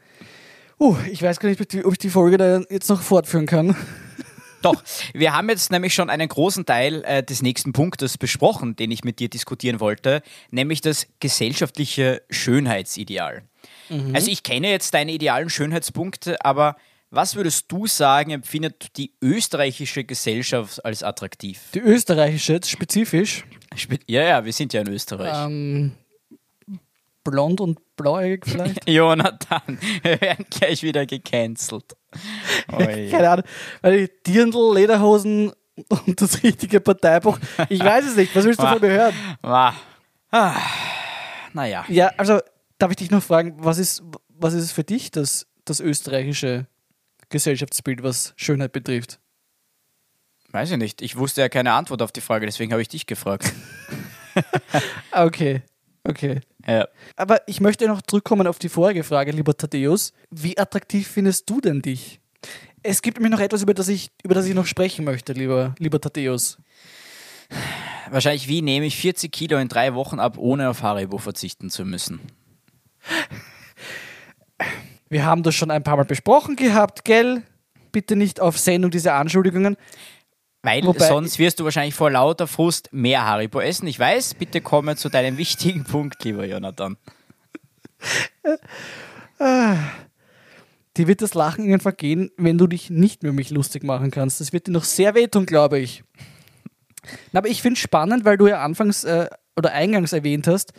[0.78, 3.76] Uh, ich weiß gar nicht, ob ich die Folge da jetzt noch fortführen kann.
[4.62, 4.83] Doch,
[5.14, 9.04] wir haben jetzt nämlich schon einen großen Teil äh, des nächsten Punktes besprochen, den ich
[9.04, 13.42] mit dir diskutieren wollte, nämlich das gesellschaftliche Schönheitsideal.
[13.88, 14.14] Mhm.
[14.14, 16.76] Also ich kenne jetzt deine idealen Schönheitspunkte, aber
[17.11, 21.61] was würdest du sagen, empfindet die österreichische Gesellschaft als attraktiv?
[21.74, 23.44] Die österreichische, jetzt spezifisch?
[23.76, 25.46] Spe ja, ja, wir sind ja in Österreich.
[25.46, 25.92] Ähm,
[27.30, 28.88] blond und blauäugig vielleicht?
[28.88, 31.96] Jonathan, wir werden gleich wieder gecancelt.
[32.72, 33.44] Oh Keine Ahnung,
[33.82, 35.52] weil die Dirndl, Lederhosen
[35.88, 37.38] und das richtige Parteibuch,
[37.68, 39.14] ich weiß es nicht, was willst du von mir hören?
[39.42, 39.72] Ah.
[41.52, 41.84] Naja.
[41.88, 42.40] Ja, also
[42.78, 46.66] darf ich dich noch fragen, was ist, was ist für dich das, das österreichische
[47.28, 49.20] Gesellschaftsbild, was Schönheit betrifft?
[50.52, 51.00] Weiß ich nicht.
[51.00, 53.52] Ich wusste ja keine Antwort auf die Frage, deswegen habe ich dich gefragt.
[55.12, 55.62] okay.
[56.11, 56.40] Okay.
[56.66, 56.88] Ja.
[57.16, 60.12] Aber ich möchte noch zurückkommen auf die vorige Frage, lieber Thaddeus.
[60.31, 62.20] Wie attraktiv findest du denn dich?
[62.83, 65.75] Es gibt nämlich noch etwas, über das ich, über das ich noch sprechen möchte, lieber,
[65.79, 66.59] lieber Thaddeus.
[68.11, 71.85] Wahrscheinlich, wie nehme ich 40 Kilo in drei Wochen ab, ohne auf Haribo verzichten zu
[71.85, 72.20] müssen?
[75.09, 77.42] Wir haben das schon ein paar Mal besprochen gehabt, gell?
[77.92, 79.77] Bitte nicht auf Sendung diese Anschuldigungen.
[80.62, 83.87] Weil Wobei, sonst wirst du wahrscheinlich vor lauter Frust mehr Haribo essen.
[83.87, 86.99] Ich weiß, bitte komme zu deinem wichtigen Punkt, lieber Jonathan.
[90.96, 94.40] Dir wird das Lachen irgendwann vergehen, wenn du dich nicht mehr mich lustig machen kannst.
[94.40, 96.05] Das wird dir noch sehr wehtun, glaube ich.
[97.33, 100.75] Aber ich finde es spannend, weil du ja anfangs äh, oder eingangs erwähnt hast,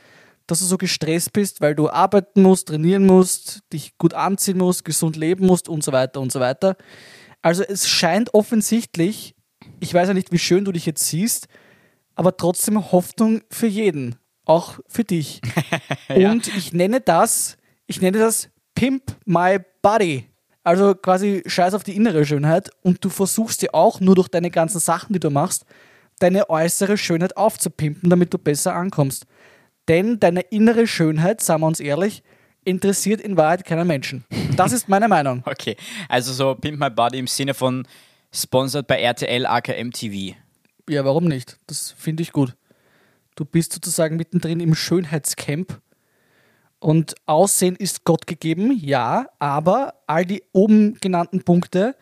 [0.45, 4.85] dass du so gestresst bist, weil du arbeiten musst, trainieren musst, dich gut anziehen musst,
[4.85, 6.77] gesund leben musst und so weiter und so weiter.
[7.41, 9.35] Also es scheint offensichtlich
[9.79, 11.47] ich weiß ja nicht, wie schön du dich jetzt siehst,
[12.15, 15.41] aber trotzdem Hoffnung für jeden, auch für dich.
[16.15, 16.31] ja.
[16.31, 20.25] Und ich nenne das, ich nenne das Pimp My Body.
[20.63, 24.51] Also quasi scheiß auf die innere Schönheit und du versuchst dir auch nur durch deine
[24.51, 25.65] ganzen Sachen, die du machst,
[26.19, 29.25] deine äußere Schönheit aufzupimpen, damit du besser ankommst.
[29.87, 32.21] Denn deine innere Schönheit, sagen wir uns ehrlich,
[32.63, 34.23] interessiert in Wahrheit keiner Menschen.
[34.55, 35.43] Das ist meine Meinung.
[35.51, 35.75] Okay,
[36.07, 37.87] also so Pimp My Body im Sinne von
[38.33, 40.35] Sponsored bei RTL AKM TV.
[40.89, 41.57] Ja, warum nicht?
[41.67, 42.55] Das finde ich gut.
[43.35, 45.81] Du bist sozusagen mittendrin im Schönheitscamp.
[46.79, 51.95] Und Aussehen ist Gott gegeben, ja, aber all die oben genannten Punkte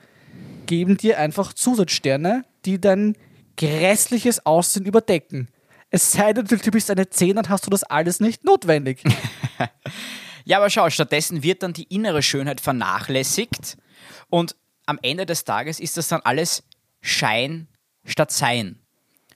[0.68, 3.18] geben dir einfach Zusatzsterne, die dein
[3.58, 5.50] grässliches Aussehen überdecken.
[5.89, 9.04] Es sei denn, du bist eine 10, dann hast du das alles nicht notwendig.
[10.50, 13.78] Ja, aber schau, stattdessen wird dann die innere Schönheit vernachlässigt
[14.32, 14.56] und
[14.89, 16.63] am Ende des Tages ist das dann alles
[17.02, 17.67] Schein
[18.04, 18.80] statt Sein.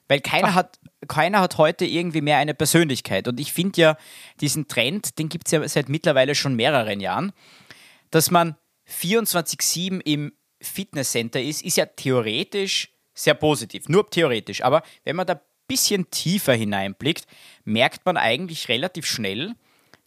[0.08, 3.26] Weil keiner hat, keiner hat heute irgendwie mehr eine Persönlichkeit.
[3.28, 3.96] Und ich finde ja,
[4.40, 7.32] diesen Trend, den gibt es ja seit mittlerweile schon mehreren Jahren,
[8.10, 8.56] dass man
[8.90, 13.88] 24-7 im Fitnesscenter ist, ist ja theoretisch sehr positiv.
[13.88, 14.62] Nur theoretisch.
[14.62, 17.26] Aber wenn man da ein bisschen tiefer hineinblickt,
[17.64, 19.54] merkt man eigentlich relativ schnell,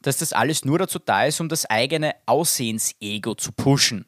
[0.01, 4.05] dass das alles nur dazu da ist, um das eigene Aussehensego zu pushen.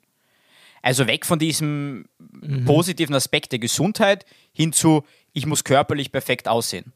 [0.82, 2.66] Also weg von diesem mhm.
[2.66, 6.94] positiven Aspekt der Gesundheit hin zu, ich muss körperlich perfekt aussehen.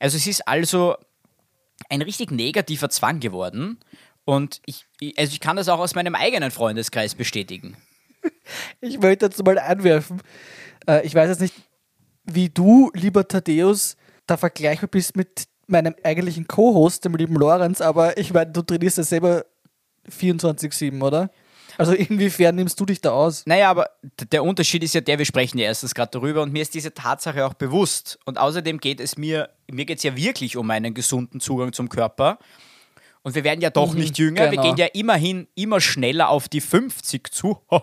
[0.00, 0.96] Also es ist also
[1.88, 3.78] ein richtig negativer Zwang geworden
[4.24, 7.76] und ich, also ich kann das auch aus meinem eigenen Freundeskreis bestätigen.
[8.80, 10.22] Ich möchte dazu mal einwerfen,
[10.86, 11.54] äh, ich weiß jetzt nicht,
[12.24, 18.16] wie du, lieber Thaddeus, da vergleichbar bist mit meinem eigentlichen Co-Host, dem lieben Lorenz, aber
[18.16, 19.44] ich meine, du trainierst ja selber
[20.10, 21.30] 24-7, oder?
[21.78, 23.44] Also inwiefern nimmst du dich da aus?
[23.46, 23.90] Naja, aber
[24.32, 26.94] der Unterschied ist ja der, wir sprechen ja erstens gerade darüber und mir ist diese
[26.94, 28.18] Tatsache auch bewusst.
[28.24, 31.88] Und außerdem geht es mir, mir geht es ja wirklich um einen gesunden Zugang zum
[31.88, 32.38] Körper.
[33.22, 34.62] Und wir werden ja doch mhm, nicht jünger, genau.
[34.62, 37.58] wir gehen ja immerhin immer schneller auf die 50 zu.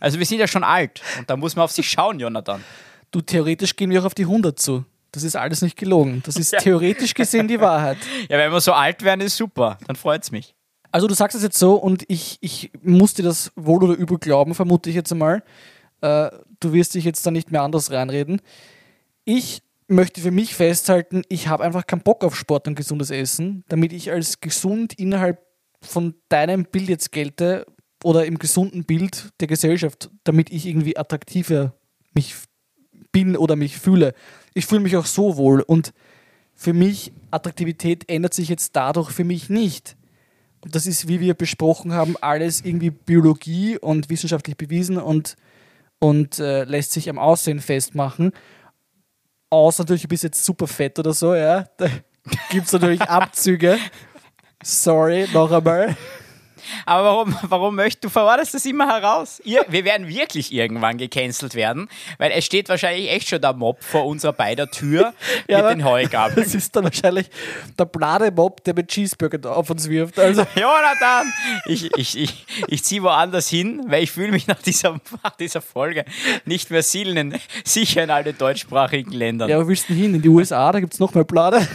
[0.00, 2.64] Also wir sind ja schon alt und da muss man auf sich schauen, Jonathan.
[3.10, 4.86] Du, theoretisch gehen wir auch auf die 100 zu.
[5.12, 6.22] Das ist alles nicht gelogen.
[6.24, 6.60] Das ist ja.
[6.60, 7.98] theoretisch gesehen die Wahrheit.
[8.28, 9.78] Ja, wenn wir so alt werden, ist super.
[9.86, 10.54] Dann freut es mich.
[10.92, 14.18] Also du sagst es jetzt so und ich, ich muss dir das wohl oder übel
[14.18, 15.42] glauben, vermute ich jetzt einmal.
[16.00, 18.40] Äh, du wirst dich jetzt da nicht mehr anders reinreden.
[19.24, 23.64] Ich möchte für mich festhalten, ich habe einfach keinen Bock auf Sport und gesundes Essen,
[23.68, 25.40] damit ich als gesund innerhalb
[25.82, 27.66] von deinem Bild jetzt gelte
[28.02, 31.74] oder im gesunden Bild der Gesellschaft, damit ich irgendwie attraktiver
[32.14, 32.34] mich
[33.12, 34.14] bin oder mich fühle.
[34.54, 35.92] Ich fühle mich auch so wohl und
[36.54, 39.96] für mich, Attraktivität ändert sich jetzt dadurch für mich nicht.
[40.62, 45.36] Das ist, wie wir besprochen haben, alles irgendwie Biologie und wissenschaftlich bewiesen und,
[45.98, 48.32] und äh, lässt sich am Aussehen festmachen.
[49.48, 51.64] Außer natürlich, du bist jetzt super fett oder so, ja.
[51.78, 51.88] Da
[52.50, 53.78] gibt es natürlich Abzüge.
[54.62, 55.96] Sorry, noch einmal.
[56.86, 59.40] Aber warum, warum möchtest du verortest das immer heraus?
[59.44, 63.82] Ihr, wir werden wirklich irgendwann gecancelt werden, weil es steht wahrscheinlich echt schon der Mob
[63.82, 65.14] vor unserer beider Tür
[65.48, 66.30] ja, mit den Heugabeln.
[66.50, 67.28] Das ist dann wahrscheinlich
[67.78, 70.18] der blade Mob, der mit Cheeseburger auf uns wirft.
[70.18, 70.42] Also.
[70.54, 71.32] Jonathan,
[71.66, 75.60] ich, ich, ich, ich ziehe woanders hin, weil ich fühle mich nach dieser, nach dieser
[75.60, 76.04] Folge
[76.44, 79.48] nicht mehr sicher in alle deutschsprachigen Ländern.
[79.48, 80.14] Ja, wo willst du hin?
[80.14, 81.66] In die USA, da gibt es noch mehr Blade.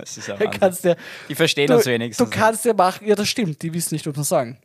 [0.00, 0.96] Das ist ja kannst ja,
[1.28, 2.28] Die verstehen du, uns wenigstens.
[2.28, 4.58] Du kannst ja machen, ja, das stimmt, die wissen nicht, was man sagen.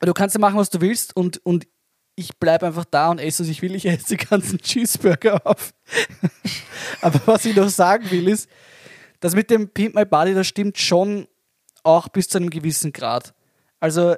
[0.00, 1.66] Du kannst ja machen, was du willst und, und
[2.14, 3.74] ich bleibe einfach da und esse, was ich will.
[3.74, 5.72] Ich esse die ganzen Cheeseburger auf.
[7.00, 8.48] Aber was ich noch sagen will, ist,
[9.20, 11.26] das mit dem Pimp My Body, das stimmt schon
[11.82, 13.34] auch bis zu einem gewissen Grad.
[13.78, 14.16] Also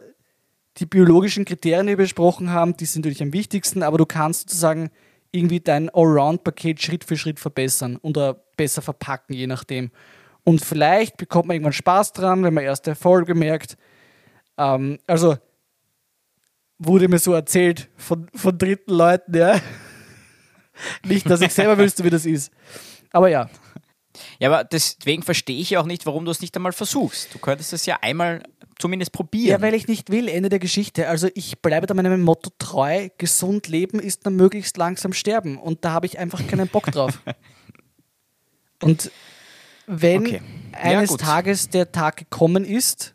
[0.78, 4.48] die biologischen Kriterien, die wir besprochen haben, die sind natürlich am wichtigsten, aber du kannst
[4.48, 4.90] sozusagen
[5.30, 9.90] irgendwie dein Allround-Paket Schritt für Schritt verbessern oder besser verpacken, je nachdem.
[10.44, 13.76] Und vielleicht bekommt man irgendwann Spaß dran, wenn man erste Erfolge merkt.
[14.58, 15.36] Ähm, also
[16.78, 19.60] wurde mir so erzählt von, von dritten Leuten, ja.
[21.04, 22.52] nicht, dass ich selber wüsste, wie das ist.
[23.12, 23.48] Aber ja.
[24.38, 27.34] Ja, aber deswegen verstehe ich ja auch nicht, warum du es nicht einmal versuchst.
[27.34, 28.42] Du könntest es ja einmal
[28.78, 29.60] zumindest probieren.
[29.60, 31.08] Ja, weil ich nicht will, Ende der Geschichte.
[31.08, 35.56] Also ich bleibe da meinem Motto treu, gesund leben ist dann möglichst langsam sterben.
[35.56, 37.20] Und da habe ich einfach keinen Bock drauf.
[38.82, 39.12] Und
[39.86, 40.42] wenn okay.
[40.72, 43.14] eines ja, Tages der Tag gekommen ist,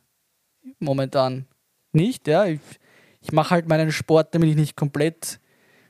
[0.80, 1.46] momentan
[1.94, 2.60] nicht, ja, ich,
[3.22, 5.40] ich mache halt meinen Sport, damit ich nicht komplett.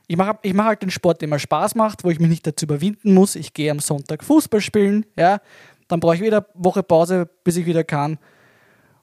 [0.06, 2.46] Ich mache ich mach halt den Sport, der mir Spaß macht, wo ich mich nicht
[2.46, 3.36] dazu überwinden muss.
[3.36, 5.40] Ich gehe am Sonntag Fußball spielen, ja.
[5.86, 8.18] Dann brauche ich wieder eine Woche Pause, bis ich wieder kann.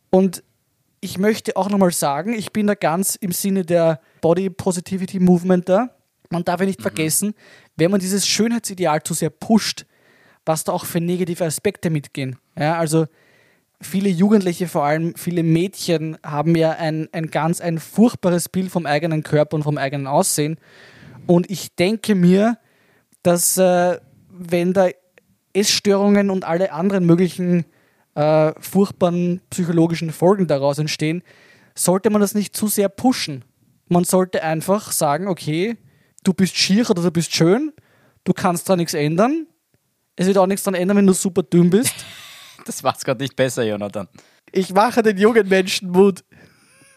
[0.09, 0.43] Und
[1.01, 5.69] ich möchte auch nochmal sagen, ich bin da ganz im Sinne der Body Positivity Movement
[5.69, 5.89] da.
[6.29, 6.83] Man darf ja nicht mhm.
[6.83, 7.33] vergessen,
[7.75, 9.85] wenn man dieses Schönheitsideal zu sehr pusht,
[10.45, 12.37] was da auch für negative Aspekte mitgehen.
[12.57, 13.07] Ja, also
[13.81, 18.85] viele Jugendliche, vor allem viele Mädchen, haben ja ein, ein ganz ein furchtbares Bild vom
[18.85, 20.57] eigenen Körper und vom eigenen Aussehen.
[21.27, 22.57] Und ich denke mir,
[23.23, 24.89] dass äh, wenn da
[25.53, 27.65] Essstörungen und alle anderen möglichen
[28.15, 31.23] äh, furchtbaren psychologischen Folgen daraus entstehen,
[31.75, 33.43] sollte man das nicht zu sehr pushen.
[33.87, 35.77] Man sollte einfach sagen, okay,
[36.23, 37.71] du bist schier oder du bist schön,
[38.23, 39.47] du kannst da nichts ändern.
[40.15, 41.93] Es wird auch nichts daran ändern, wenn du super dünn bist.
[42.65, 44.07] Das macht's gerade nicht besser, Jonathan.
[44.51, 46.23] Ich mache den jungen Menschen Mut.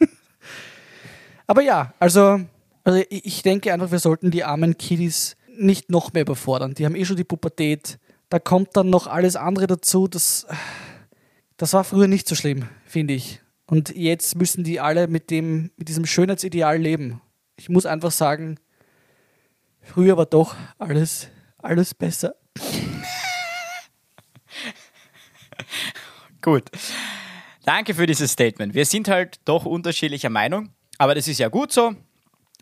[1.47, 2.41] Aber ja, also,
[2.85, 6.73] also ich denke einfach, wir sollten die armen Kiddies nicht noch mehr überfordern.
[6.73, 7.99] Die haben eh schon die Pubertät.
[8.31, 10.09] Da kommt dann noch alles andere dazu.
[10.09, 10.47] Das,
[11.59, 13.43] das war früher nicht so schlimm, finde ich.
[13.67, 17.21] Und jetzt müssen die alle mit, dem, mit diesem Schönheitsideal leben.
[17.57, 18.59] Ich muss einfach sagen,
[19.83, 21.29] früher war doch alles,
[21.59, 22.37] alles besser.
[26.43, 26.65] Gut.
[27.65, 28.75] Danke für dieses Statement.
[28.75, 31.95] Wir sind halt doch unterschiedlicher Meinung, aber das ist ja gut so.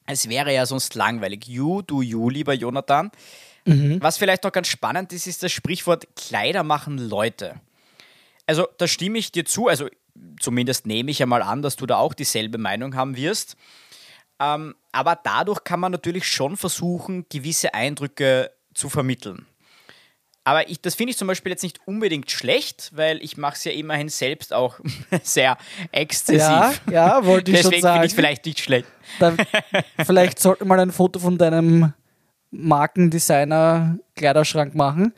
[0.06, 1.46] Es wäre ja sonst langweilig.
[1.46, 3.10] You do you, lieber Jonathan.
[4.00, 7.60] Was vielleicht noch ganz spannend ist, ist das Sprichwort Kleider machen Leute.
[8.46, 9.66] Also, da stimme ich dir zu.
[9.66, 9.88] Also,
[10.38, 13.56] zumindest nehme ich ja mal an, dass du da auch dieselbe Meinung haben wirst.
[14.38, 19.46] Ähm, aber dadurch kann man natürlich schon versuchen, gewisse Eindrücke zu vermitteln.
[20.46, 23.64] Aber ich, das finde ich zum Beispiel jetzt nicht unbedingt schlecht, weil ich mache es
[23.64, 24.78] ja immerhin selbst auch
[25.24, 25.58] sehr
[25.90, 26.38] exzessiv.
[26.38, 27.94] Ja, ja, wollte ich schon Deswegen sagen.
[27.94, 28.86] finde ich es vielleicht nicht schlecht.
[29.18, 29.36] Dann,
[30.06, 31.94] vielleicht sollten wir mal ein Foto von deinem
[32.52, 35.12] Markendesigner-Kleiderschrank machen.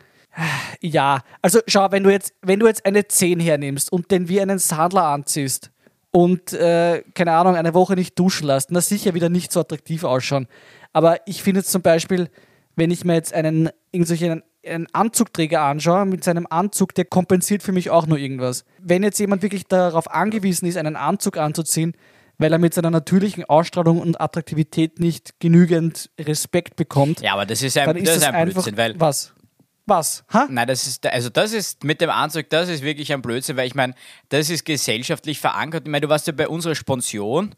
[0.80, 4.40] Ja, also schau, wenn du jetzt, wenn du jetzt eine 10 hernimmst und den wie
[4.40, 5.70] einen Sandler anziehst
[6.10, 10.04] und, äh, keine Ahnung, eine Woche nicht duschen lässt, na sicher wieder nicht so attraktiv
[10.04, 10.48] ausschauen.
[10.94, 12.30] Aber ich finde jetzt zum Beispiel,
[12.76, 17.72] wenn ich mir jetzt einen, irgendwelchen einen Anzugträger anschaue, mit seinem Anzug, der kompensiert für
[17.72, 18.64] mich auch nur irgendwas.
[18.78, 21.94] Wenn jetzt jemand wirklich darauf angewiesen ist, einen Anzug anzuziehen,
[22.38, 27.62] weil er mit seiner natürlichen Ausstrahlung und Attraktivität nicht genügend Respekt bekommt, Ja, aber das
[27.62, 29.35] ist dann ein, ist das ist ein Blödsinn, weil was?
[29.87, 30.22] Was?
[30.35, 30.46] Ha?
[30.50, 33.66] Nein, das ist, also das ist mit dem Anzug, das ist wirklich ein Blödsinn, weil
[33.66, 33.94] ich meine,
[34.28, 35.85] das ist gesellschaftlich verankert.
[35.87, 37.54] Ich meine, du warst ja bei unserer Sponsion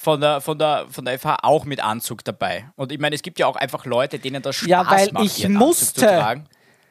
[0.00, 2.66] von der, von der, von der FH auch mit Anzug dabei.
[2.76, 5.24] Und ich meine, es gibt ja auch einfach Leute, denen das Spaß Ja, weil macht,
[5.24, 6.00] ich Anzug musste.
[6.00, 6.44] zu tragen.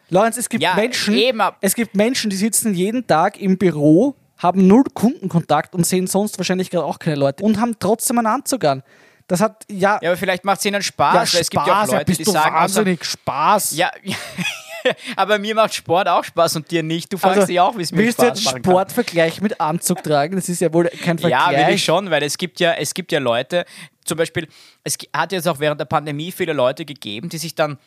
[0.09, 4.15] Lorenz, es gibt Ja, Menschen, eben, es gibt Menschen, die sitzen jeden Tag im Büro,
[4.37, 8.27] haben null Kundenkontakt und sehen sonst wahrscheinlich gerade auch keine Leute und haben trotzdem einen
[8.27, 8.83] Anzug an.
[9.27, 11.73] Das hat ja, Ja, aber vielleicht macht es ihnen Spaß, ja, weil es gibt ja
[11.73, 13.77] auch Spaß, ja, Leute, bist die du sagen, also, wahnsinnig Spaß.
[13.77, 13.89] ja,
[15.15, 17.11] aber mir macht Sport auch Spaß und dir nicht.
[17.11, 18.57] Du fragst also, dich auch, wie es mir willst du Spaß jetzt.
[18.57, 20.35] Sportvergleich mit Anzug tragen?
[20.35, 21.51] Das ist ja wohl kein Vergleich.
[21.51, 23.65] Ja, will ich schon, weil es gibt ja, es gibt ja Leute,
[24.05, 24.47] zum Beispiel,
[24.83, 27.77] es hat jetzt auch während der Pandemie viele Leute gegeben, die sich dann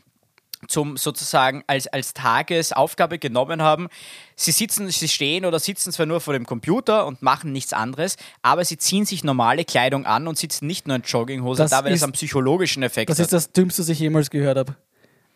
[0.69, 3.89] zum sozusagen als, als Tagesaufgabe genommen haben.
[4.37, 8.17] Sie sitzen, sie stehen oder sitzen zwar nur vor dem Computer und machen nichts anderes,
[8.43, 11.83] aber sie ziehen sich normale Kleidung an und sitzen nicht nur in Jogginghose Das da,
[11.83, 13.25] weil ist- das einen psychologischen Effekt Das hat.
[13.25, 14.77] ist das Dümmste, was ich jemals gehört habe.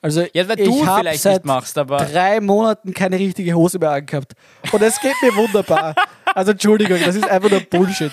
[0.04, 3.54] Also Ja, weil ich du hab vielleicht seit nicht machst, aber- drei Monaten keine richtige
[3.54, 4.34] Hose mehr angehabt.
[4.70, 5.94] Und es geht mir wunderbar.
[6.36, 8.10] Also Entschuldigung, das ist einfach nur Bullshit.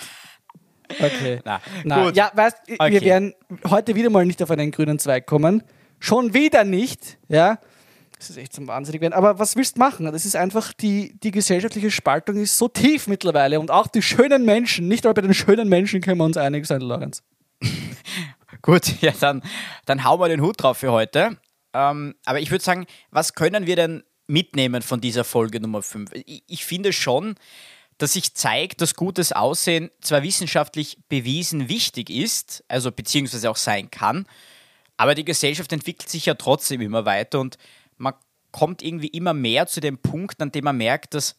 [0.99, 1.39] Okay.
[1.43, 2.15] Na, Na, gut.
[2.15, 2.91] Ja, weißt, Okay.
[2.91, 3.33] wir werden
[3.67, 5.63] heute wieder mal nicht auf einen grünen Zweig kommen.
[5.99, 7.57] Schon wieder nicht, ja.
[8.19, 9.13] Das ist echt zum Wahnsinnig werden.
[9.13, 10.05] Aber was willst du machen?
[10.11, 14.45] Das ist einfach, die, die gesellschaftliche Spaltung ist so tief mittlerweile und auch die schönen
[14.45, 17.23] Menschen, nicht nur bei den schönen Menschen können wir uns einig sein, Lorenz.
[18.61, 19.41] Gut, ja, dann,
[19.85, 21.37] dann hauen wir den Hut drauf für heute.
[21.73, 26.11] Ähm, aber ich würde sagen, was können wir denn mitnehmen von dieser Folge Nummer 5?
[26.25, 27.35] Ich, ich finde schon,
[27.97, 33.91] dass sich zeigt, dass gutes Aussehen zwar wissenschaftlich bewiesen wichtig ist, also beziehungsweise auch sein
[33.91, 34.25] kann,
[34.97, 37.57] aber die Gesellschaft entwickelt sich ja trotzdem immer weiter und
[37.97, 38.13] man
[38.51, 41.35] kommt irgendwie immer mehr zu dem Punkt, an dem man merkt, dass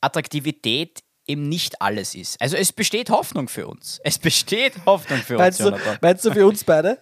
[0.00, 2.40] Attraktivität eben nicht alles ist.
[2.40, 4.00] Also es besteht Hoffnung für uns.
[4.04, 5.98] Es besteht Hoffnung für uns, Meinst du, Jonathan.
[6.02, 6.98] meinst du für uns beide?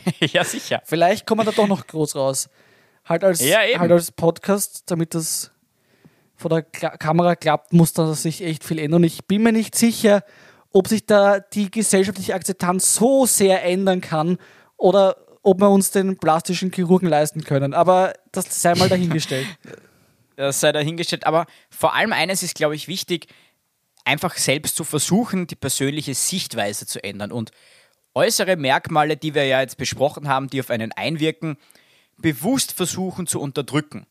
[0.20, 0.82] Ja, sicher.
[0.84, 2.48] Vielleicht kommen wir da doch noch groß raus.
[3.04, 5.50] Halt als, Ja, halt als Podcast, damit das
[6.36, 9.02] vor der Kla Kamera klappt, muss da sich echt viel ändern.
[9.02, 10.24] Und ich bin mir nicht sicher,
[10.72, 14.38] ob sich da die gesellschaftliche Akzeptanz so sehr ändern kann
[14.76, 17.74] oder ob wir uns den plastischen Chirurgen leisten können.
[17.74, 19.46] Aber das sei mal dahingestellt.
[20.34, 21.26] Das sei dahingestellt.
[21.26, 23.26] Aber vor allem eines ist, glaube ich, wichtig,
[24.06, 27.50] einfach selbst zu versuchen, die persönliche Sichtweise zu ändern und
[28.14, 31.56] äußere Merkmale, die wir ja jetzt besprochen haben, die auf einen einwirken,
[32.18, 34.06] bewusst versuchen zu unterdrücken.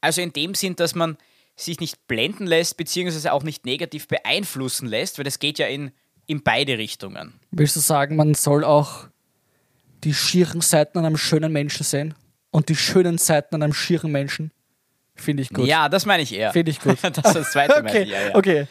[0.00, 1.16] Also in dem Sinn, dass man
[1.56, 5.92] sich nicht blenden lässt, beziehungsweise auch nicht negativ beeinflussen lässt, weil das geht ja in,
[6.26, 7.34] in beide Richtungen.
[7.50, 9.06] Willst du sagen, man soll auch
[10.04, 12.14] die schieren Seiten an einem schönen Menschen sehen
[12.50, 14.50] und die schönen Seiten an einem schieren Menschen?
[15.14, 15.66] Finde ich gut.
[15.66, 16.52] Ja, das meine ich eher.
[16.52, 16.98] Finde ich gut.
[17.02, 18.34] das ist das zweite meine okay, ich, ja, ja.
[18.34, 18.66] okay.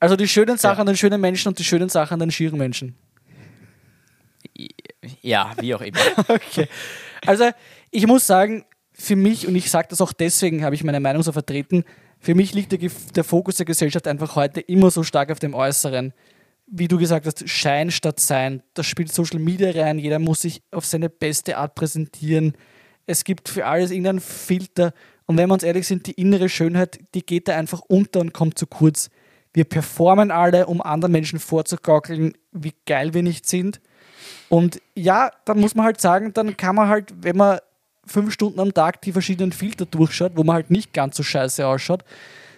[0.00, 2.58] Also die schönen Sachen an den schönen Menschen und die schönen Sachen an den schieren
[2.58, 2.96] Menschen.
[5.22, 5.98] Ja, wie auch immer.
[6.28, 6.68] Okay.
[7.24, 7.50] Also
[7.90, 11.22] ich muss sagen, für mich, und ich sage das auch deswegen, habe ich meine Meinung
[11.22, 11.84] so vertreten,
[12.18, 15.54] für mich liegt der, der Fokus der Gesellschaft einfach heute immer so stark auf dem
[15.54, 16.12] Äußeren.
[16.66, 18.62] wie du gesagt hast, Schein statt Sein.
[18.74, 19.98] Das spielt Social Media rein.
[19.98, 22.56] Jeder muss sich auf seine beste Art präsentieren.
[23.06, 24.92] Es gibt für alles irgendeinen Filter.
[25.26, 28.32] Und wenn wir uns ehrlich sind, die innere Schönheit, die geht da einfach unter und
[28.32, 29.10] kommt zu kurz.
[29.52, 33.80] Wir performen alle, um anderen Menschen vorzugaukeln, wie geil wir nicht sind.
[34.48, 37.58] Und ja, dann muss man halt sagen, dann kann man halt, wenn man
[38.06, 41.66] fünf Stunden am Tag die verschiedenen Filter durchschaut, wo man halt nicht ganz so scheiße
[41.66, 42.04] ausschaut,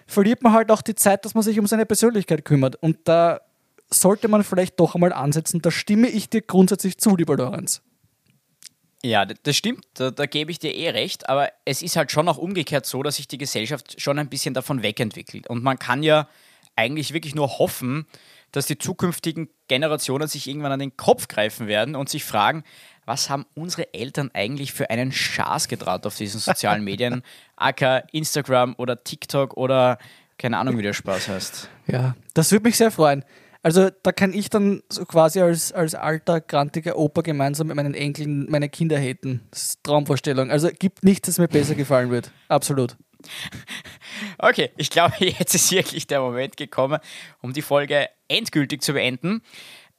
[0.05, 2.75] verliert man halt auch die Zeit, dass man sich um seine Persönlichkeit kümmert.
[2.75, 3.41] Und da
[3.89, 5.61] sollte man vielleicht doch einmal ansetzen.
[5.61, 7.81] Da stimme ich dir grundsätzlich zu, lieber Lorenz.
[9.01, 12.27] Ja, das stimmt, da, da, gebe ich dir eh recht, aber es ist halt schon
[12.27, 15.47] auch umgekehrt so, dass sich die Gesellschaft schon ein bisschen davon wegentwickelt.
[15.47, 16.27] Und man kann ja
[16.75, 18.07] eigentlich wirklich nur hoffen,
[18.51, 22.63] dass die zukünftigen Generationen sich irgendwann an den Kopf greifen werden und sich fragen,
[23.05, 27.23] was haben unsere Eltern eigentlich für einen Schaß getraut auf diesen sozialen Medien,
[27.55, 29.97] aka Instagram oder TikTok oder
[30.37, 31.69] keine Ahnung, wie der Spaß heißt.
[31.87, 33.25] Ja, das würde mich sehr freuen.
[33.61, 37.93] Also da kann ich dann so quasi als, als alter, grantiger Opa gemeinsam mit meinen
[37.93, 39.41] Enkeln meine Kinder haten.
[39.51, 40.49] Das ist Traumvorstellung.
[40.49, 42.31] Also gibt nichts, das mir besser gefallen wird.
[42.47, 42.95] Absolut.
[44.37, 46.99] Okay, ich glaube, jetzt ist wirklich der Moment gekommen,
[47.41, 49.41] um die Folge endgültig zu beenden.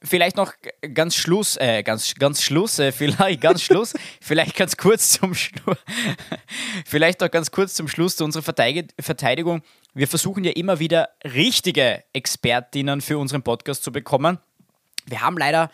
[0.03, 0.53] Vielleicht noch
[0.95, 5.77] ganz Schluss, äh, ganz, ganz Schluss, äh, vielleicht ganz Schluss, vielleicht ganz kurz zum Schluss,
[6.85, 9.61] vielleicht noch ganz kurz zum Schluss zu unserer Verteidigung.
[9.93, 14.39] Wir versuchen ja immer wieder richtige Expertinnen für unseren Podcast zu bekommen.
[15.05, 15.69] Wir haben leider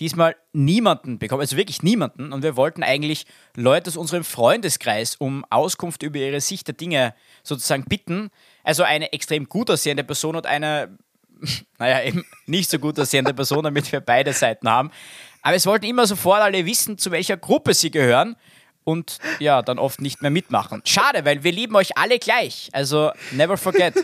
[0.00, 2.32] diesmal niemanden bekommen, also wirklich niemanden.
[2.32, 3.26] Und wir wollten eigentlich
[3.56, 8.30] Leute aus unserem Freundeskreis um Auskunft über ihre Sicht der Dinge sozusagen bitten.
[8.64, 10.96] Also eine extrem gut aussehende Person und eine
[11.78, 14.90] naja, eben nicht so gut aussehende Person, damit wir beide Seiten haben.
[15.42, 18.36] Aber es wollten immer sofort alle wissen, zu welcher Gruppe sie gehören
[18.84, 20.82] und ja, dann oft nicht mehr mitmachen.
[20.84, 22.68] Schade, weil wir lieben euch alle gleich.
[22.72, 23.94] Also never forget.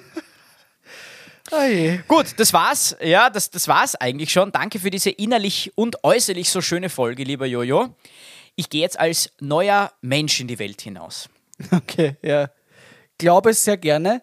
[1.51, 2.97] Oh Gut, das war's.
[3.03, 4.53] Ja, das, das war's eigentlich schon.
[4.53, 7.95] Danke für diese innerlich und äußerlich so schöne Folge, lieber Jojo.
[8.57, 11.29] Ich gehe jetzt als neuer Mensch in die Welt hinaus.
[11.73, 12.51] Okay, ja.
[13.19, 14.23] Glaube es sehr gerne.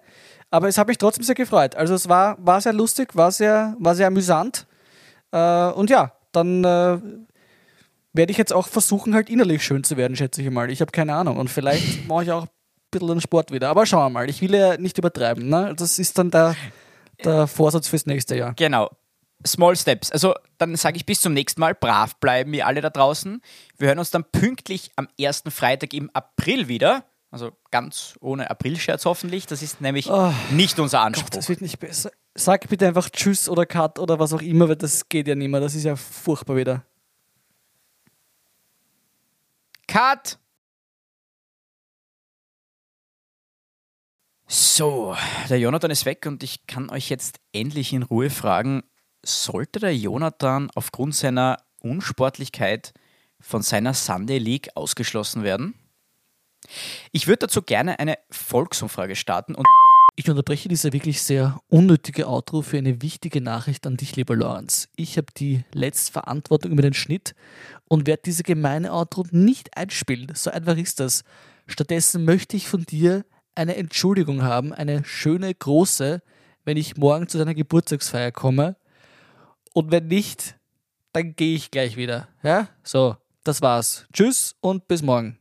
[0.51, 1.75] Aber es hat mich trotzdem sehr gefreut.
[1.75, 4.65] Also es war, war sehr lustig, war sehr, war sehr amüsant.
[5.31, 6.97] Äh, und ja, dann äh,
[8.13, 10.71] werde ich jetzt auch versuchen, halt innerlich schön zu werden, schätze ich mal.
[10.71, 11.37] Ich habe keine Ahnung.
[11.37, 12.49] Und vielleicht mache ich auch ein
[12.91, 13.69] bisschen den Sport wieder.
[13.69, 14.29] Aber schauen wir mal.
[14.29, 15.49] Ich will ja nicht übertreiben.
[15.49, 15.73] Ne?
[15.77, 16.55] Das ist dann der,
[17.23, 18.53] der Vorsatz fürs nächste Jahr.
[18.55, 18.89] Genau.
[19.45, 20.11] Small Steps.
[20.11, 21.75] Also dann sage ich bis zum nächsten Mal.
[21.75, 23.41] Brav bleiben wir alle da draußen.
[23.77, 27.03] Wir hören uns dann pünktlich am ersten Freitag im April wieder.
[27.31, 29.45] Also ganz ohne Aprilscherz hoffentlich.
[29.45, 31.25] Das ist nämlich oh, nicht unser Anspruch.
[31.25, 32.11] Gott, das wird nicht besser.
[32.33, 35.49] Sag bitte einfach Tschüss oder Cut oder was auch immer, weil das geht ja nicht
[35.49, 35.59] mehr.
[35.59, 36.83] Das ist ja furchtbar wieder.
[39.87, 40.39] Cut!
[44.47, 45.15] So,
[45.49, 48.83] der Jonathan ist weg und ich kann euch jetzt endlich in Ruhe fragen,
[49.23, 52.93] sollte der Jonathan aufgrund seiner Unsportlichkeit
[53.39, 55.73] von seiner Sunday League ausgeschlossen werden?
[57.11, 59.65] Ich würde dazu gerne eine Volksumfrage starten und
[60.15, 64.87] ich unterbreche diese wirklich sehr unnötige Outro für eine wichtige Nachricht an dich, lieber Lorenz.
[64.95, 67.35] Ich habe die letzte Verantwortung über den Schnitt
[67.87, 70.31] und werde diese gemeine Outro nicht einspielen.
[70.33, 71.23] So einfach ist das.
[71.67, 73.25] Stattdessen möchte ich von dir
[73.55, 76.21] eine Entschuldigung haben, eine schöne, große,
[76.65, 78.75] wenn ich morgen zu deiner Geburtstagsfeier komme.
[79.73, 80.55] Und wenn nicht,
[81.13, 82.27] dann gehe ich gleich wieder.
[82.43, 82.69] Ja?
[82.83, 84.05] So, das war's.
[84.13, 85.39] Tschüss und bis morgen.